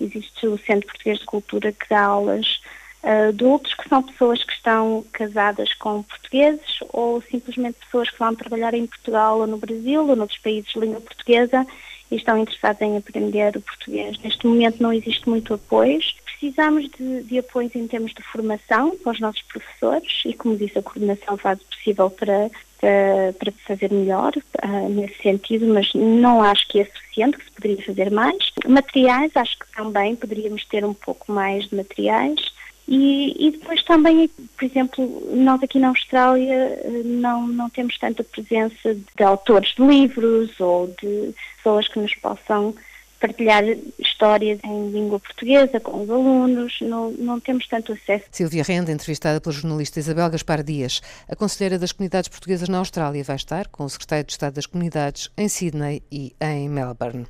existe 0.00 0.46
o 0.46 0.58
Centro 0.58 0.86
Português 0.86 1.18
de 1.18 1.24
Cultura 1.24 1.72
que 1.72 1.88
dá 1.88 2.02
aulas 2.02 2.60
a 3.02 3.28
adultos, 3.28 3.74
que 3.74 3.88
são 3.88 4.02
pessoas 4.02 4.42
que 4.42 4.52
estão 4.52 5.04
casadas 5.12 5.72
com 5.74 6.02
portugueses 6.02 6.80
ou 6.92 7.22
simplesmente 7.22 7.78
pessoas 7.84 8.10
que 8.10 8.18
vão 8.18 8.34
trabalhar 8.34 8.74
em 8.74 8.86
Portugal 8.86 9.38
ou 9.38 9.46
no 9.46 9.56
Brasil 9.56 10.06
ou 10.06 10.16
noutros 10.16 10.40
países 10.40 10.72
de 10.72 10.80
língua 10.80 11.00
portuguesa 11.00 11.66
e 12.10 12.16
estão 12.16 12.38
interessados 12.38 12.82
em 12.82 12.96
aprender 12.96 13.56
o 13.56 13.60
português. 13.60 14.18
Neste 14.18 14.46
momento 14.46 14.82
não 14.82 14.92
existe 14.92 15.28
muito 15.28 15.54
apoio. 15.54 16.00
Precisamos 16.38 16.88
de, 16.96 17.24
de 17.24 17.38
apoios 17.38 17.74
em 17.74 17.88
termos 17.88 18.14
de 18.14 18.22
formação 18.22 18.96
para 18.96 19.12
os 19.12 19.18
nossos 19.18 19.42
professores 19.42 20.22
e, 20.24 20.32
como 20.32 20.56
disse, 20.56 20.78
a 20.78 20.82
coordenação 20.82 21.36
faz 21.36 21.60
o 21.60 21.64
possível 21.64 22.08
para, 22.10 22.48
para, 22.80 23.34
para 23.36 23.52
fazer 23.66 23.90
melhor 23.92 24.32
uh, 24.36 24.88
nesse 24.88 25.20
sentido, 25.20 25.66
mas 25.66 25.92
não 25.94 26.40
acho 26.40 26.68
que 26.68 26.78
é 26.78 26.84
suficiente, 26.84 27.38
que 27.38 27.44
se 27.44 27.50
poderia 27.50 27.84
fazer 27.84 28.10
mais. 28.12 28.52
Materiais, 28.68 29.32
acho 29.34 29.58
que 29.58 29.66
também 29.74 30.14
poderíamos 30.14 30.64
ter 30.66 30.84
um 30.84 30.94
pouco 30.94 31.32
mais 31.32 31.68
de 31.68 31.74
materiais. 31.74 32.52
E, 32.86 33.34
e, 33.48 33.50
depois 33.50 33.82
também, 33.82 34.28
por 34.28 34.64
exemplo, 34.64 35.28
nós 35.34 35.60
aqui 35.62 35.78
na 35.78 35.88
Austrália 35.88 36.54
eh, 36.54 37.02
não, 37.04 37.46
não 37.46 37.68
temos 37.68 37.98
tanta 37.98 38.24
presença 38.24 38.94
de 38.94 39.22
autores 39.22 39.74
de 39.74 39.86
livros 39.86 40.58
ou 40.58 40.86
de 40.86 41.34
pessoas 41.56 41.86
que 41.86 41.98
nos 41.98 42.14
possam 42.14 42.74
partilhar 43.20 43.64
histórias 43.98 44.58
em 44.64 44.90
língua 44.90 45.20
portuguesa 45.20 45.80
com 45.80 46.02
os 46.02 46.10
alunos, 46.10 46.78
não, 46.80 47.10
não 47.12 47.40
temos 47.40 47.66
tanto 47.66 47.92
acesso. 47.92 48.24
Silvia 48.30 48.62
Renda, 48.62 48.92
entrevistada 48.92 49.40
pela 49.40 49.52
jornalista 49.52 49.98
Isabel 49.98 50.30
Gaspar 50.30 50.62
Dias, 50.62 51.00
a 51.28 51.36
conselheira 51.36 51.78
das 51.78 51.92
comunidades 51.92 52.28
portuguesas 52.28 52.68
na 52.68 52.78
Austrália, 52.78 53.24
vai 53.24 53.36
estar 53.36 53.68
com 53.68 53.84
o 53.84 53.90
secretário 53.90 54.24
de 54.24 54.32
Estado 54.32 54.54
das 54.54 54.66
Comunidades 54.66 55.30
em 55.36 55.48
Sydney 55.48 56.02
e 56.10 56.34
em 56.40 56.68
Melbourne. 56.68 57.26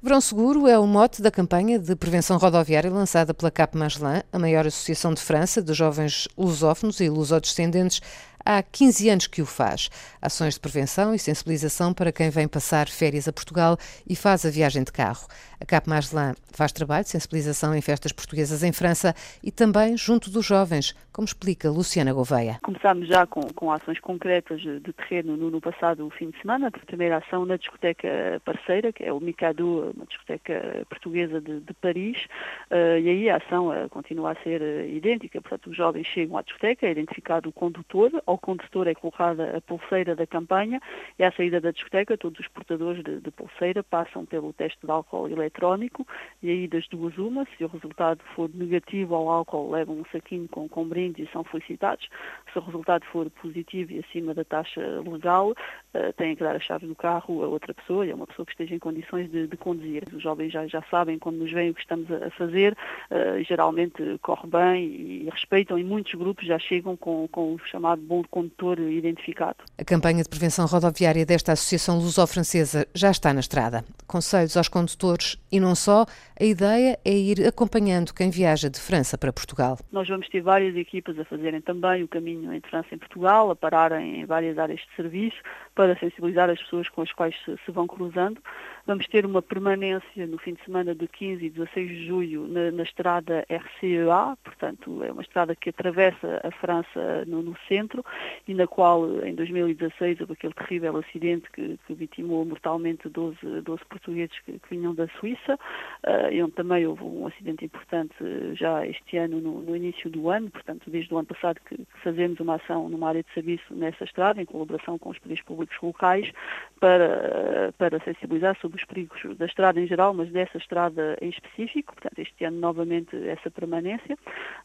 Verão 0.00 0.20
Seguro 0.20 0.68
é 0.68 0.78
o 0.78 0.86
mote 0.86 1.20
da 1.20 1.28
campanha 1.28 1.76
de 1.76 1.96
prevenção 1.96 2.38
rodoviária 2.38 2.88
lançada 2.88 3.34
pela 3.34 3.50
CAP 3.50 3.76
Magellan, 3.76 4.22
a 4.32 4.38
maior 4.38 4.64
associação 4.64 5.12
de 5.12 5.20
França 5.20 5.60
de 5.60 5.74
jovens 5.74 6.28
lusófonos 6.38 7.00
e 7.00 7.08
lusodescendentes 7.08 8.00
há 8.44 8.62
15 8.62 9.08
anos 9.08 9.26
que 9.26 9.42
o 9.42 9.46
faz. 9.46 9.90
Ações 10.20 10.54
de 10.54 10.60
prevenção 10.60 11.14
e 11.14 11.18
sensibilização 11.18 11.92
para 11.92 12.12
quem 12.12 12.30
vem 12.30 12.48
passar 12.48 12.88
férias 12.88 13.28
a 13.28 13.32
Portugal 13.32 13.78
e 14.06 14.16
faz 14.16 14.44
a 14.44 14.50
viagem 14.50 14.82
de 14.82 14.92
carro. 14.92 15.26
A 15.60 15.66
CAP 15.66 15.88
Magellan 15.88 16.34
faz 16.52 16.70
trabalho 16.72 17.02
de 17.02 17.10
sensibilização 17.10 17.74
em 17.74 17.80
festas 17.80 18.12
portuguesas 18.12 18.62
em 18.62 18.72
França 18.72 19.12
e 19.42 19.50
também 19.50 19.96
junto 19.96 20.30
dos 20.30 20.46
jovens, 20.46 20.94
como 21.12 21.26
explica 21.26 21.68
Luciana 21.68 22.12
Gouveia. 22.12 22.58
Começámos 22.62 23.08
já 23.08 23.26
com, 23.26 23.40
com 23.54 23.72
ações 23.72 23.98
concretas 23.98 24.60
de 24.60 24.92
terreno 24.92 25.36
no, 25.36 25.50
no, 25.50 25.60
passado 25.60 26.08
fim 26.10 26.30
de 26.30 26.40
semana. 26.40 26.68
A 26.68 26.86
primeira 26.86 27.16
ação 27.16 27.44
na 27.44 27.56
discoteca 27.56 28.08
parceira, 28.44 28.92
que 28.92 29.02
é 29.02 29.12
o 29.12 29.20
Mikado, 29.20 29.92
uma 29.96 30.06
discoteca 30.06 30.86
portuguesa 30.88 31.40
de, 31.40 31.58
de 31.60 31.74
Paris, 31.74 32.24
uh, 32.70 32.98
e 33.00 33.08
aí 33.08 33.30
a 33.30 33.38
ação 33.38 33.68
uh, 33.68 33.88
continua 33.88 34.32
a 34.32 34.42
ser 34.42 34.60
uh, 34.60 34.88
idêntica. 34.88 35.40
Portanto, 35.40 35.70
os 35.70 35.76
jovens 35.76 36.06
chegam 36.06 36.36
à 36.36 36.42
discoteca, 36.42 36.86
é 36.86 36.92
identificado 36.92 37.48
o 37.48 37.52
condutor, 37.52 38.22
ao 38.26 38.38
condutor 38.38 38.86
é 38.86 38.94
colocada 38.94 39.56
a 39.56 39.60
pulseira 39.60 40.14
da 40.14 40.26
campanha 40.26 40.80
e 41.18 41.24
à 41.24 41.32
saída 41.32 41.60
da 41.60 41.72
discoteca 41.72 42.16
todos 42.16 42.38
os 42.38 42.48
portadores 42.48 43.02
de, 43.02 43.20
de 43.20 43.30
pulseira 43.32 43.82
passam 43.82 44.24
pelo 44.24 44.52
teste 44.52 44.78
de 44.84 44.90
álcool 44.90 45.28
eletrónico 45.48 46.06
e 46.42 46.50
aí 46.50 46.68
das 46.68 46.86
duas 46.88 47.16
uma, 47.18 47.46
se 47.56 47.64
o 47.64 47.68
resultado 47.68 48.20
for 48.34 48.48
negativo 48.54 49.14
ao 49.14 49.28
álcool 49.28 49.70
levam 49.70 49.96
um 49.96 50.04
saquinho 50.12 50.46
com, 50.48 50.68
com 50.68 50.84
brindes 50.86 51.28
e 51.28 51.32
são 51.32 51.42
felicitados. 51.42 52.08
Se 52.52 52.58
o 52.58 52.62
resultado 52.62 53.04
for 53.06 53.28
positivo 53.30 53.92
e 53.92 53.98
acima 53.98 54.34
da 54.34 54.44
taxa 54.44 54.80
legal, 55.00 55.50
uh, 55.50 56.12
têm 56.16 56.36
que 56.36 56.44
dar 56.44 56.54
a 56.54 56.60
chave 56.60 56.86
do 56.86 56.94
carro 56.94 57.42
a 57.42 57.48
outra 57.48 57.74
pessoa 57.74 58.06
e 58.06 58.10
é 58.10 58.14
uma 58.14 58.26
pessoa 58.26 58.46
que 58.46 58.52
esteja 58.52 58.74
em 58.74 58.78
condições 58.78 59.30
de, 59.30 59.46
de 59.46 59.56
conduzir. 59.56 60.04
Os 60.14 60.22
jovens 60.22 60.52
já, 60.52 60.66
já 60.66 60.82
sabem 60.90 61.18
quando 61.18 61.38
nos 61.38 61.50
veem 61.50 61.70
o 61.70 61.74
que 61.74 61.80
estamos 61.80 62.10
a, 62.10 62.30
fazer, 62.30 62.76
uh, 63.10 63.42
geralmente 63.42 64.18
corre 64.22 64.48
bem 64.48 64.84
e 64.84 65.28
respeitam 65.30 65.78
e 65.78 65.84
muitos 65.84 66.14
grupos 66.14 66.46
já 66.46 66.58
chegam 66.58 66.96
com, 66.96 67.26
com 67.28 67.54
o 67.54 67.58
chamado 67.58 68.02
bom 68.02 68.22
condutor 68.30 68.78
identificado. 68.78 69.56
A 69.78 69.84
campanha 69.84 70.22
de 70.22 70.28
prevenção 70.28 70.66
rodoviária 70.66 71.24
desta 71.24 71.52
Associação 71.52 71.98
Luso-Francesa 71.98 72.86
já 72.94 73.10
está 73.10 73.32
na 73.32 73.40
estrada. 73.40 73.84
Conselhos 74.06 74.56
aos 74.56 74.68
condutores 74.68 75.37
e 75.50 75.58
não 75.60 75.74
só, 75.74 76.04
a 76.38 76.44
ideia 76.44 76.98
é 77.04 77.12
ir 77.12 77.46
acompanhando 77.46 78.12
quem 78.14 78.30
viaja 78.30 78.68
de 78.68 78.78
França 78.80 79.16
para 79.16 79.32
Portugal. 79.32 79.78
Nós 79.90 80.08
vamos 80.08 80.28
ter 80.28 80.40
várias 80.40 80.76
equipas 80.76 81.18
a 81.18 81.24
fazerem 81.24 81.60
também 81.60 82.02
o 82.02 82.08
caminho 82.08 82.52
entre 82.52 82.70
França 82.70 82.88
e 82.92 82.98
Portugal, 82.98 83.50
a 83.50 83.56
pararem 83.56 84.20
em 84.20 84.26
várias 84.26 84.58
áreas 84.58 84.80
de 84.80 84.96
serviço 84.96 85.36
para 85.74 85.98
sensibilizar 85.98 86.50
as 86.50 86.60
pessoas 86.60 86.88
com 86.88 87.02
as 87.02 87.12
quais 87.12 87.34
se, 87.44 87.72
vão 87.72 87.86
cruzando. 87.86 88.40
Vamos 88.88 89.06
ter 89.06 89.26
uma 89.26 89.42
permanência 89.42 90.26
no 90.26 90.38
fim 90.38 90.54
de 90.54 90.64
semana 90.64 90.94
de 90.94 91.06
15 91.06 91.44
e 91.44 91.50
16 91.50 91.88
de 91.90 92.06
julho 92.06 92.48
na, 92.48 92.70
na 92.70 92.84
estrada 92.84 93.44
RCEA, 93.46 94.34
portanto 94.42 95.04
é 95.04 95.12
uma 95.12 95.20
estrada 95.20 95.54
que 95.54 95.68
atravessa 95.68 96.40
a 96.42 96.50
França 96.52 97.22
no, 97.26 97.42
no, 97.42 97.54
centro 97.68 98.02
e 98.46 98.54
na 98.54 98.66
qual 98.66 99.22
em 99.26 99.34
2016 99.34 100.22
houve 100.22 100.32
aquele 100.32 100.54
terrível 100.54 100.96
acidente 100.96 101.50
que, 101.52 101.78
que 101.86 101.92
vitimou 101.92 102.46
mortalmente 102.46 103.10
12, 103.10 103.60
12 103.62 103.84
portugueses 103.84 104.40
que, 104.40 104.52
que 104.52 104.70
vinham 104.70 104.94
da 104.94 105.06
Suíça, 105.20 105.56
uh, 105.56 106.32
e 106.32 106.42
onde 106.42 106.52
também 106.52 106.86
houve 106.86 107.04
um 107.04 107.26
acidente 107.26 107.66
importante 107.66 108.14
já 108.54 108.86
este 108.86 109.18
ano, 109.18 109.38
no, 109.38 109.60
no 109.60 109.76
início 109.76 110.08
do 110.08 110.30
ano, 110.30 110.48
portanto 110.48 110.88
desde 110.88 111.12
o 111.12 111.18
ano 111.18 111.26
passado 111.26 111.60
que, 111.68 111.76
que, 111.76 112.00
fazemos 112.02 112.40
uma 112.40 112.54
ação 112.54 112.88
numa 112.88 113.08
área 113.10 113.22
de 113.22 113.30
serviço 113.34 113.74
nessa 113.74 114.04
estrada, 114.04 114.40
em 114.40 114.46
colaboração 114.46 114.98
com 114.98 115.10
os 115.10 115.18
poderes 115.18 115.44
públicos 115.44 115.76
locais, 115.82 116.32
para, 116.80 117.70
para 117.76 118.00
sensibilizar 118.00 118.56
sobre 118.58 118.77
os 118.78 118.84
perigos 118.84 119.20
da 119.36 119.46
estrada 119.46 119.80
em 119.80 119.86
geral, 119.86 120.14
mas 120.14 120.30
dessa 120.30 120.56
estrada 120.56 121.16
em 121.20 121.28
específico, 121.28 121.94
portanto 121.94 122.18
este 122.18 122.44
ano 122.44 122.58
novamente 122.58 123.16
essa 123.28 123.50
permanência. 123.50 124.16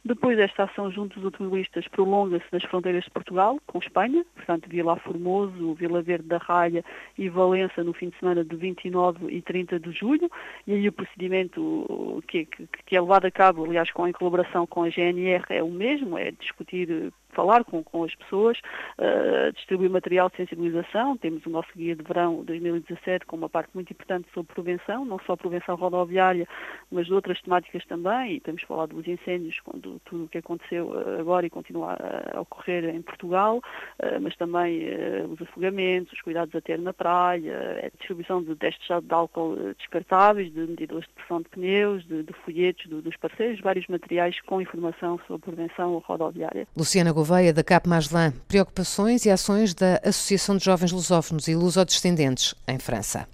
Depois 0.05 0.37
esta 0.39 0.63
ação 0.63 0.91
junto 0.91 1.15
dos 1.15 1.25
automobilistas 1.25 1.87
prolonga-se 1.87 2.45
nas 2.51 2.63
fronteiras 2.63 3.03
de 3.03 3.11
Portugal, 3.11 3.59
com 3.65 3.79
Espanha, 3.79 4.25
portanto 4.35 4.69
Vila 4.69 4.95
Formoso, 4.97 5.73
Vila 5.73 6.01
Verde 6.01 6.27
da 6.27 6.37
Ralha 6.37 6.83
e 7.17 7.27
Valença 7.29 7.83
no 7.83 7.93
fim 7.93 8.09
de 8.09 8.19
semana 8.19 8.43
de 8.43 8.55
29 8.55 9.27
e 9.33 9.41
30 9.41 9.79
de 9.79 9.91
julho, 9.91 10.29
e 10.67 10.73
aí 10.73 10.87
o 10.87 10.93
procedimento 10.93 12.23
que, 12.27 12.45
que, 12.45 12.67
que 12.85 12.95
é 12.95 13.01
levado 13.01 13.25
a 13.25 13.31
cabo, 13.31 13.65
aliás, 13.65 13.91
com 13.91 14.07
em 14.07 14.11
colaboração 14.11 14.67
com 14.67 14.83
a 14.83 14.89
GNR 14.89 15.43
é 15.49 15.63
o 15.63 15.69
mesmo, 15.69 16.17
é 16.17 16.31
discutir 16.31 17.11
falar 17.33 17.63
com, 17.63 17.83
com 17.83 18.03
as 18.03 18.15
pessoas, 18.15 18.59
uh, 18.97 19.51
distribuir 19.53 19.89
material 19.89 20.29
de 20.29 20.37
sensibilização. 20.37 21.17
Temos 21.17 21.45
o 21.45 21.49
nosso 21.49 21.69
guia 21.75 21.95
de 21.95 22.03
verão 22.03 22.43
2017 22.43 23.25
com 23.25 23.35
uma 23.35 23.49
parte 23.49 23.69
muito 23.73 23.91
importante 23.91 24.27
sobre 24.33 24.53
prevenção, 24.53 25.05
não 25.05 25.19
só 25.25 25.35
prevenção 25.35 25.75
rodoviária, 25.75 26.47
mas 26.91 27.07
de 27.07 27.13
outras 27.13 27.41
temáticas 27.41 27.85
também. 27.85 28.35
E 28.35 28.39
temos 28.39 28.61
falado 28.63 28.95
dos 28.95 29.07
incêndios, 29.07 29.59
quando 29.61 29.99
tudo 30.05 30.25
o 30.25 30.27
que 30.27 30.37
aconteceu 30.37 30.93
eh, 30.99 31.19
agora 31.19 31.45
e 31.45 31.49
continua 31.49 31.97
a, 32.33 32.41
ocorrer 32.41 32.85
em 32.95 33.01
Portugal, 33.01 33.57
uh, 33.57 34.21
mas 34.21 34.35
também 34.35 34.87
uh, 34.87 35.31
os 35.31 35.41
afogamentos, 35.41 36.13
os 36.13 36.21
cuidados 36.21 36.53
a 36.55 36.61
ter 36.61 36.79
na 36.79 36.93
praia, 36.93 37.81
a 37.85 37.89
distribuição 37.89 38.43
de 38.43 38.55
testes 38.55 38.87
de 38.87 39.13
álcool 39.13 39.55
descartáveis, 39.77 40.51
de 40.51 40.59
medidores 40.59 41.07
de 41.07 41.13
pressão 41.13 41.41
de 41.41 41.49
pneus, 41.49 42.05
de, 42.05 42.23
de 42.23 42.33
folhetos 42.33 42.85
do, 42.87 43.01
dos 43.01 43.15
parceiros, 43.17 43.59
vários 43.61 43.87
materiais 43.87 44.39
com 44.41 44.61
informação 44.61 45.19
sobre 45.27 45.43
prevenção 45.43 45.97
rodoviária. 45.99 46.67
Luciana 46.75 47.11
da 47.53 47.63
CAP 47.63 47.87
Maslan, 47.87 48.33
preocupações 48.47 49.25
e 49.25 49.29
ações 49.29 49.73
da 49.73 49.99
Associação 50.03 50.57
de 50.57 50.65
Jovens 50.65 50.91
Lusófonos 50.91 51.47
e 51.47 51.55
Lusodescendentes, 51.55 52.53
em 52.67 52.77
França. 52.77 53.27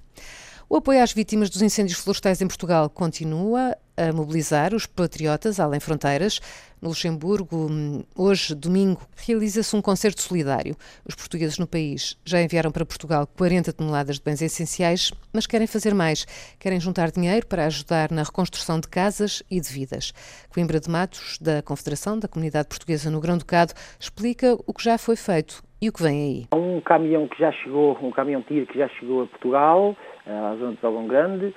O 0.72 0.76
apoio 0.76 1.02
às 1.02 1.12
vítimas 1.12 1.50
dos 1.50 1.64
incêndios 1.64 2.00
florestais 2.00 2.44
em 2.44 2.48
Portugal 2.48 2.92
continua 2.92 3.76
a 3.98 4.14
mobilizar 4.14 4.76
os 4.76 4.86
patriotas 4.86 5.60
além 5.60 5.80
fronteiras. 5.80 6.40
No 6.80 6.90
Luxemburgo, 6.90 7.68
hoje, 8.16 8.54
domingo, 8.54 9.02
realiza-se 9.18 9.76
um 9.76 9.82
concerto 9.82 10.22
solidário. 10.22 10.76
Os 11.04 11.16
portugueses 11.16 11.58
no 11.58 11.66
país 11.66 12.16
já 12.24 12.40
enviaram 12.40 12.72
para 12.72 12.86
Portugal 12.86 13.26
40 13.36 13.74
toneladas 13.74 14.18
de 14.18 14.24
bens 14.24 14.44
essenciais, 14.44 15.12
mas 15.34 15.48
querem 15.48 15.66
fazer 15.66 15.96
mais. 15.96 16.26
Querem 16.60 16.80
juntar 16.80 17.10
dinheiro 17.10 17.48
para 17.48 17.66
ajudar 17.66 18.12
na 18.12 18.22
reconstrução 18.22 18.80
de 18.80 18.88
casas 18.88 19.42
e 19.50 19.60
de 19.60 19.70
vidas. 19.70 20.14
Coimbra 20.54 20.80
de 20.80 20.88
Matos, 20.88 21.40
da 21.40 21.64
Confederação 21.64 22.20
da 22.20 22.28
Comunidade 22.28 22.68
Portuguesa 22.68 23.10
no 23.10 23.20
Grão-Ducado, 23.20 23.74
explica 24.00 24.56
o 24.68 24.72
que 24.72 24.84
já 24.84 25.00
foi 25.00 25.16
feito 25.16 25.64
e 25.82 25.90
o 25.90 25.94
que 25.94 26.04
vem 26.04 26.22
aí. 26.22 26.60
Um 26.60 26.82
caminhão 26.82 27.28
que 27.28 27.40
já 27.40 27.52
chegou, 27.52 27.98
um 28.02 28.12
caminhão 28.12 28.42
tiro 28.42 28.68
que 28.68 28.78
já 28.78 28.88
chegou 28.90 29.24
a 29.24 29.28
Portugal, 29.28 29.96
à 30.30 30.56
zona 30.56 30.72
de 30.72 30.78
Pedrógão 30.78 31.08
Grande. 31.08 31.54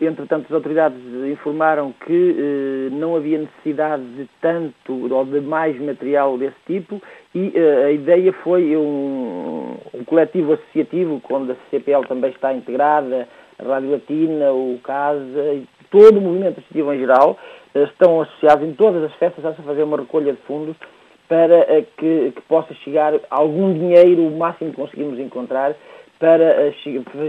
Entretanto, 0.00 0.46
as 0.46 0.52
autoridades 0.52 0.98
informaram 1.30 1.92
que 2.06 2.88
não 2.92 3.14
havia 3.14 3.38
necessidade 3.38 4.02
de 4.16 4.28
tanto 4.40 5.12
ou 5.12 5.24
de 5.24 5.40
mais 5.40 5.78
material 5.78 6.38
desse 6.38 6.56
tipo 6.66 7.00
e 7.34 7.52
a 7.84 7.90
ideia 7.90 8.32
foi 8.42 8.74
um, 8.76 9.76
um 9.92 10.04
coletivo 10.04 10.54
associativo, 10.54 11.20
onde 11.30 11.52
a 11.52 11.56
CPL 11.70 12.06
também 12.08 12.30
está 12.30 12.54
integrada, 12.54 13.28
a 13.58 13.62
Rádio 13.62 13.90
Latina, 13.90 14.52
o 14.52 14.78
CASA, 14.82 15.62
todo 15.90 16.18
o 16.18 16.20
movimento 16.20 16.58
associativo 16.58 16.92
em 16.92 16.98
geral, 16.98 17.38
estão 17.74 18.20
associados 18.22 18.66
em 18.66 18.72
todas 18.72 19.02
as 19.04 19.12
festas 19.14 19.44
a 19.44 19.52
fazer 19.54 19.82
uma 19.82 19.98
recolha 19.98 20.32
de 20.32 20.40
fundos 20.42 20.76
para 21.28 21.54
eh, 21.54 21.84
que, 21.96 22.32
que, 22.32 22.42
possa 22.42 22.74
chegar 22.74 23.14
algum 23.30 23.72
dinheiro, 23.72 24.26
o 24.26 24.36
máximo 24.36 24.70
que 24.70 24.76
conseguimos 24.76 25.18
encontrar, 25.18 25.74
para, 26.18 26.44
eh, 26.44 26.74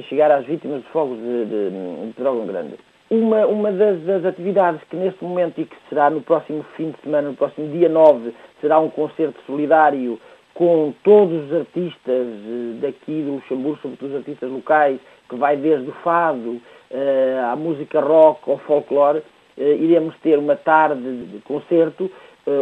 chegar 0.10 0.32
às 0.32 0.46
vítimas 0.46 0.82
de 0.82 0.89
fogos 0.89 1.18
de, 1.18 1.46
de, 1.46 1.70
de 2.12 2.48
Grande. 2.48 2.75
Uma, 3.10 3.46
uma 3.46 3.72
das, 3.72 4.00
das, 4.01 4.25
atividades 4.25 4.82
que 4.89 4.96
neste 4.96 5.24
momento 5.24 5.62
e 5.62 5.65
que 5.65 5.75
será 5.89 6.10
no 6.10 6.22
próximo 6.22 6.63
fim 6.75 6.92
de 6.92 7.01
semana, 7.01 7.30
no 7.30 7.36
próximo 7.36 7.68
dia 7.72 7.88
9, 7.88 8.34
será 8.62 8.80
um 8.80 8.89
concerto 8.89 9.39
solidário 9.46 10.20
com 10.54 10.94
todos 11.04 11.46
os 11.46 11.54
artistas 11.54 12.27
eh, 12.27 12.80
daqui 12.82 13.22
do 13.22 13.36
Luxemburgo, 13.36 13.80
sobretudo 13.82 14.12
os 14.12 14.18
artistas 14.18 14.50
locais, 14.50 15.00
que 15.30 15.36
vai 15.36 15.58
desde 15.58 15.89
o 15.89 15.94
fado 16.04 16.51
uh, 16.51 17.51
à 17.51 17.56
música 17.56 18.00
rock 18.00 18.50
ao 18.50 18.60
folclore, 18.60 19.24
iremos 19.58 20.15
ter 20.22 20.38
uma 20.38 20.56
tarde 20.56 21.01
de 21.01 21.39
concerto 21.39 22.12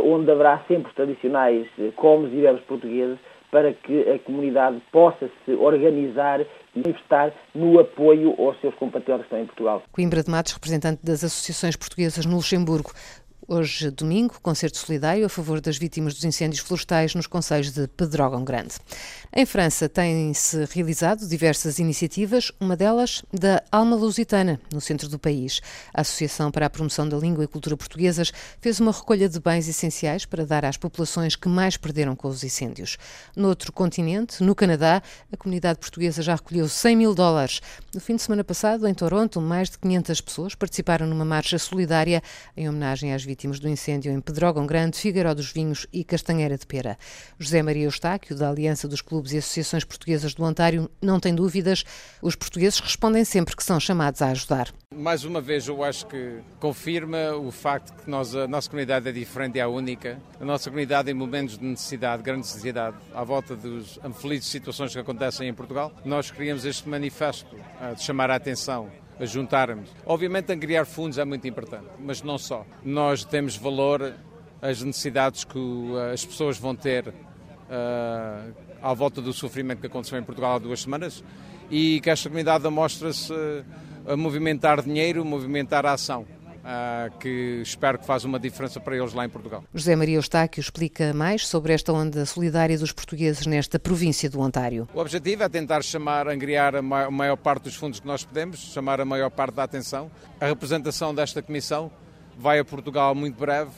onde 0.05 0.31
haverá 0.31 0.61
sempre 0.67 0.87
os 0.87 0.95
tradicionais 0.95 1.67
comes 1.95 2.31
e 2.31 2.37
bebes 2.37 2.61
portugueses 2.61 3.17
para 3.53 3.71
que 3.71 4.09
a 4.09 4.17
comunidade 4.17 4.81
possa 4.91 5.29
se 5.45 5.51
organizar 5.51 6.41
e 6.41 6.79
manifestar 6.79 7.31
no 7.53 7.79
apoio 7.79 8.33
aos 8.41 8.59
seus 8.59 8.73
compatriotas 8.73 9.27
que 9.27 9.27
estão 9.27 9.43
em 9.43 9.45
Portugal. 9.45 9.83
Coimbra 9.91 10.23
de 10.23 10.31
Matos, 10.31 10.53
representante 10.53 11.05
das 11.05 11.23
associações 11.23 11.75
portuguesas 11.75 12.25
no 12.25 12.35
Luxemburgo. 12.35 12.91
Hoje, 13.47 13.91
domingo, 13.91 14.41
concerto 14.41 14.77
solidário 14.77 15.23
a 15.23 15.29
favor 15.29 15.61
das 15.61 15.77
vítimas 15.77 16.15
dos 16.15 16.23
incêndios 16.23 16.61
florestais 16.61 17.13
nos 17.13 17.27
conselhos 17.27 17.71
de 17.71 17.87
Pedrógão 17.89 18.43
Grande. 18.43 18.73
Em 19.35 19.47
França, 19.47 19.89
têm-se 19.89 20.63
realizado 20.71 21.27
diversas 21.27 21.79
iniciativas, 21.79 22.51
uma 22.59 22.77
delas 22.77 23.23
da 23.33 23.63
Alma 23.71 23.95
Lusitana, 23.95 24.61
no 24.71 24.79
centro 24.79 25.09
do 25.09 25.17
país. 25.17 25.59
A 25.91 26.01
Associação 26.01 26.51
para 26.51 26.67
a 26.67 26.69
Promoção 26.69 27.09
da 27.09 27.17
Língua 27.17 27.43
e 27.43 27.47
Cultura 27.47 27.75
Portuguesas 27.75 28.31
fez 28.61 28.79
uma 28.79 28.91
recolha 28.91 29.27
de 29.27 29.39
bens 29.39 29.67
essenciais 29.67 30.23
para 30.23 30.45
dar 30.45 30.63
às 30.63 30.77
populações 30.77 31.35
que 31.35 31.49
mais 31.49 31.75
perderam 31.77 32.15
com 32.15 32.27
os 32.27 32.43
incêndios. 32.43 32.95
No 33.35 33.47
outro 33.47 33.73
continente, 33.73 34.43
no 34.43 34.53
Canadá, 34.53 35.01
a 35.31 35.35
comunidade 35.35 35.79
portuguesa 35.79 36.21
já 36.21 36.35
recolheu 36.35 36.69
100 36.69 36.95
mil 36.95 37.15
dólares. 37.15 37.59
No 37.91 37.99
fim 37.99 38.15
de 38.15 38.21
semana 38.21 38.43
passado, 38.43 38.87
em 38.87 38.93
Toronto, 38.93 39.41
mais 39.41 39.67
de 39.67 39.79
500 39.79 40.21
pessoas 40.21 40.53
participaram 40.53 41.07
numa 41.07 41.25
marcha 41.25 41.57
solidária 41.57 42.21
em 42.55 42.69
homenagem 42.69 43.15
às 43.15 43.23
vítimas 43.23 43.59
do 43.59 43.67
incêndio 43.67 44.11
em 44.11 44.21
Pedrógão 44.21 44.67
Grande, 44.67 44.99
Figueiró 44.99 45.33
dos 45.33 45.51
Vinhos 45.51 45.87
e 45.91 46.03
Castanheira 46.03 46.55
de 46.55 46.67
Pera. 46.67 46.99
José 47.39 47.63
Maria 47.63 47.85
Eustáquio, 47.85 48.35
da 48.35 48.47
Aliança 48.47 48.87
dos 48.87 49.01
Clubes 49.01 49.22
e 49.31 49.37
Associações 49.37 49.83
Portuguesas 49.83 50.33
do 50.33 50.43
Ontário, 50.43 50.89
não 51.01 51.19
tem 51.19 51.33
dúvidas, 51.33 51.83
os 52.21 52.35
portugueses 52.35 52.79
respondem 52.79 53.23
sempre 53.23 53.55
que 53.55 53.63
são 53.63 53.79
chamados 53.79 54.21
a 54.21 54.29
ajudar. 54.29 54.73
Mais 54.93 55.23
uma 55.23 55.39
vez, 55.39 55.67
eu 55.67 55.83
acho 55.83 56.05
que 56.07 56.39
confirma 56.59 57.33
o 57.33 57.51
facto 57.51 57.93
que 58.03 58.09
nós, 58.09 58.35
a 58.35 58.47
nossa 58.47 58.69
comunidade 58.69 59.07
é 59.07 59.11
diferente 59.11 59.55
e 59.55 59.59
é 59.59 59.67
única. 59.67 60.19
A 60.39 60.45
nossa 60.45 60.69
comunidade, 60.69 61.09
em 61.09 61.13
momentos 61.13 61.57
de 61.57 61.65
necessidade, 61.65 62.21
grande 62.21 62.39
necessidade, 62.39 62.97
à 63.13 63.23
volta 63.23 63.55
das 63.55 63.99
infelizes 64.03 64.47
situações 64.47 64.91
que 64.91 64.99
acontecem 64.99 65.47
em 65.47 65.53
Portugal, 65.53 65.91
nós 66.03 66.29
criamos 66.29 66.65
este 66.65 66.89
manifesto 66.89 67.55
de 67.95 68.03
chamar 68.03 68.29
a 68.29 68.35
atenção 68.35 68.89
a 69.19 69.25
juntarmos. 69.25 69.89
Obviamente, 70.05 70.51
angriar 70.51 70.85
fundos 70.85 71.17
é 71.17 71.25
muito 71.25 71.47
importante, 71.47 71.87
mas 71.99 72.21
não 72.21 72.37
só. 72.37 72.65
Nós 72.83 73.23
temos 73.23 73.55
valor 73.55 74.13
às 74.61 74.81
necessidades 74.81 75.43
que 75.43 75.59
as 76.11 76.25
pessoas 76.25 76.57
vão 76.57 76.75
ter 76.75 77.07
uh, 77.09 78.53
à 78.83 78.93
volta 78.93 79.21
do 79.21 79.31
sofrimento 79.31 79.79
que 79.79 79.87
aconteceu 79.87 80.19
em 80.19 80.23
Portugal 80.23 80.55
há 80.55 80.59
duas 80.59 80.81
semanas 80.81 81.23
e 81.71 82.01
que 82.01 82.09
esta 82.09 82.29
comunidade 82.29 82.67
mostra-se 82.69 83.33
a 84.05 84.17
movimentar 84.17 84.81
dinheiro, 84.83 85.23
movimentar 85.23 85.85
a 85.85 85.93
ação. 85.93 86.25
Uh, 86.63 87.11
que 87.19 87.59
espero 87.61 87.99
que 87.99 88.05
faça 88.05 88.25
uma 88.25 88.39
diferença 88.39 88.79
para 88.79 88.95
eles 88.95 89.13
lá 89.13 89.25
em 89.25 89.29
Portugal. 89.29 89.65
José 89.73 89.97
Maria 89.97 90.15
Eustáquio 90.15 90.61
explica 90.61 91.13
mais 91.13 91.45
sobre 91.45 91.73
esta 91.73 91.91
onda 91.91 92.25
solidária 92.25 92.77
dos 92.77 92.93
portugueses 92.93 93.45
nesta 93.45 93.77
província 93.77 94.29
do 94.29 94.39
Ontário. 94.39 94.87
O 94.93 94.99
objetivo 95.01 95.43
é 95.43 95.49
tentar 95.49 95.83
chamar, 95.83 96.25
angriar 96.29 96.73
a 96.73 96.81
maior 96.81 97.35
parte 97.35 97.63
dos 97.63 97.75
fundos 97.75 97.99
que 97.99 98.07
nós 98.07 98.23
podemos, 98.23 98.59
chamar 98.59 99.01
a 99.01 99.05
maior 99.05 99.29
parte 99.29 99.55
da 99.55 99.63
atenção. 99.63 100.09
A 100.39 100.45
representação 100.45 101.13
desta 101.13 101.41
comissão 101.41 101.91
vai 102.37 102.59
a 102.59 102.63
Portugal 102.63 103.13
muito 103.13 103.37
breve, 103.37 103.71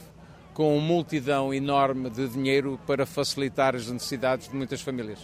com 0.56 0.76
uma 0.76 0.88
multidão 0.88 1.54
enorme 1.54 2.10
de 2.10 2.30
dinheiro 2.30 2.80
para 2.88 3.06
facilitar 3.06 3.76
as 3.76 3.92
necessidades 3.92 4.48
de 4.48 4.56
muitas 4.56 4.82
famílias. 4.82 5.20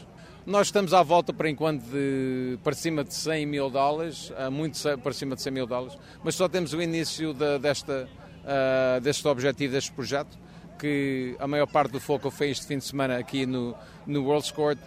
Nós 0.46 0.68
estamos 0.68 0.94
à 0.94 1.02
volta, 1.02 1.32
por 1.32 1.46
enquanto, 1.46 1.84
de 1.84 2.60
para 2.62 2.74
cima 2.74 3.02
de 3.02 3.14
100 3.14 3.46
mil 3.46 3.70
dólares, 3.70 4.32
muito 4.52 4.78
para 5.00 5.14
cima 5.14 5.34
de 5.36 5.42
100 5.42 5.54
mil 5.54 5.66
dólares, 5.66 5.98
mas 6.22 6.36
só 6.36 6.50
temos 6.50 6.74
o 6.74 6.82
início 6.82 7.34
de, 7.34 7.60
desta, 7.60 8.10
uh, 8.44 9.00
deste 9.00 9.26
objetivo, 9.26 9.72
deste 9.72 9.94
projeto, 9.94 10.38
que 10.78 11.34
a 11.40 11.48
maior 11.48 11.68
parte 11.68 11.94
do 11.94 12.00
foco 12.02 12.30
foi 12.30 12.50
este 12.50 12.68
fim 12.68 12.78
de 12.78 12.84
semana 12.84 13.18
aqui 13.18 13.46
no, 13.46 13.74
no 14.06 14.26
World 14.26 14.52
Court. 14.52 14.80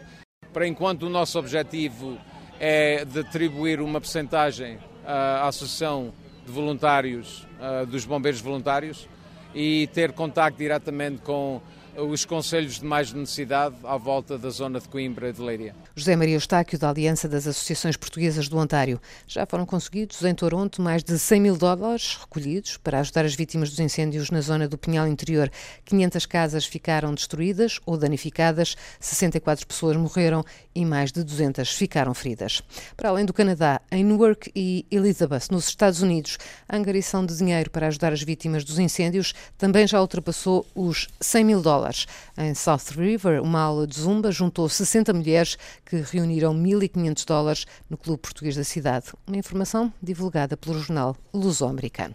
Para 0.52 0.68
enquanto, 0.68 1.04
o 1.04 1.08
nosso 1.08 1.38
objetivo 1.38 2.18
é 2.60 3.02
de 3.06 3.20
atribuir 3.20 3.80
uma 3.80 4.00
percentagem 4.00 4.78
à 5.06 5.48
Associação 5.48 6.12
de 6.44 6.52
Voluntários, 6.52 7.46
uh, 7.58 7.86
dos 7.86 8.04
Bombeiros 8.04 8.42
Voluntários, 8.42 9.08
e 9.54 9.88
ter 9.92 10.12
contato 10.12 10.56
diretamente 10.56 11.22
com 11.22 11.60
os 11.96 12.24
conselhos 12.24 12.80
de 12.80 12.84
mais 12.84 13.12
necessidade 13.12 13.76
à 13.84 13.96
volta 13.96 14.36
da 14.36 14.50
zona 14.50 14.80
de 14.80 14.88
Coimbra 14.88 15.28
e 15.28 15.32
de 15.32 15.40
Leiria. 15.40 15.74
José 15.94 16.16
Maria 16.16 16.34
Eustáquio, 16.34 16.78
da 16.78 16.90
Aliança 16.90 17.28
das 17.28 17.46
Associações 17.46 17.96
Portuguesas 17.96 18.48
do 18.48 18.58
Ontário. 18.58 19.00
Já 19.26 19.46
foram 19.46 19.64
conseguidos 19.64 20.22
em 20.24 20.34
Toronto 20.34 20.82
mais 20.82 21.04
de 21.04 21.18
100 21.18 21.40
mil 21.40 21.56
dólares 21.56 22.18
recolhidos 22.20 22.76
para 22.78 23.00
ajudar 23.00 23.24
as 23.24 23.34
vítimas 23.34 23.70
dos 23.70 23.78
incêndios 23.78 24.30
na 24.30 24.40
zona 24.40 24.66
do 24.66 24.76
Pinhal 24.76 25.06
Interior. 25.06 25.50
500 25.84 26.26
casas 26.26 26.66
ficaram 26.66 27.14
destruídas 27.14 27.78
ou 27.86 27.96
danificadas, 27.96 28.76
64 28.98 29.66
pessoas 29.66 29.96
morreram 29.96 30.44
e 30.74 30.84
mais 30.84 31.12
de 31.12 31.22
200 31.22 31.70
ficaram 31.70 32.12
feridas. 32.14 32.62
Para 32.96 33.08
além 33.08 33.24
do 33.24 33.32
Canadá, 33.32 33.80
em 33.90 34.04
Newark 34.04 34.50
e 34.54 34.86
Elizabeth, 34.90 35.44
nos 35.50 35.68
Estados 35.68 36.02
Unidos, 36.02 36.38
a 36.68 36.76
angariação 36.76 37.24
de 37.24 37.36
dinheiro 37.36 37.70
para 37.70 37.86
ajudar 37.86 38.12
as 38.12 38.22
vítimas 38.22 38.64
dos 38.64 38.78
incêndios 38.78 39.34
também 39.56 39.86
já 39.86 40.00
ultrapassou 40.00 40.66
os 40.74 41.08
100 41.20 41.44
mil 41.44 41.62
dólares. 41.62 42.06
Em 42.36 42.54
South 42.54 42.94
River, 42.96 43.42
uma 43.42 43.60
aula 43.60 43.86
de 43.86 43.98
zumba 44.00 44.30
juntou 44.30 44.68
60 44.68 45.12
mulheres 45.12 45.56
que 45.84 45.96
reuniram 45.96 46.54
1.500 46.54 47.24
dólares 47.26 47.66
no 47.88 47.96
Clube 47.96 48.20
Português 48.20 48.56
da 48.56 48.64
cidade. 48.64 49.06
Uma 49.26 49.36
informação 49.36 49.92
divulgada 50.02 50.56
pelo 50.56 50.78
jornal 50.78 51.16
Luso-Americano. 51.32 52.12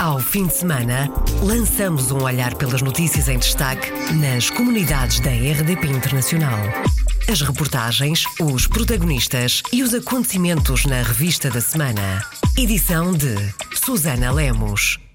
Ao 0.00 0.18
fim 0.18 0.46
de 0.46 0.54
semana, 0.54 1.10
lançamos 1.42 2.10
um 2.10 2.22
olhar 2.22 2.54
pelas 2.54 2.80
notícias 2.80 3.28
em 3.28 3.38
destaque 3.38 3.90
nas 4.14 4.48
comunidades 4.48 5.20
da 5.20 5.30
RDP 5.30 5.88
Internacional. 5.88 6.58
As 7.28 7.40
reportagens, 7.40 8.24
os 8.40 8.66
protagonistas 8.66 9.62
e 9.72 9.82
os 9.82 9.94
acontecimentos 9.94 10.84
na 10.84 11.02
revista 11.02 11.50
da 11.50 11.60
semana. 11.60 12.24
Edição 12.56 13.12
de 13.12 13.36
Susana 13.74 14.32
Lemos. 14.32 15.09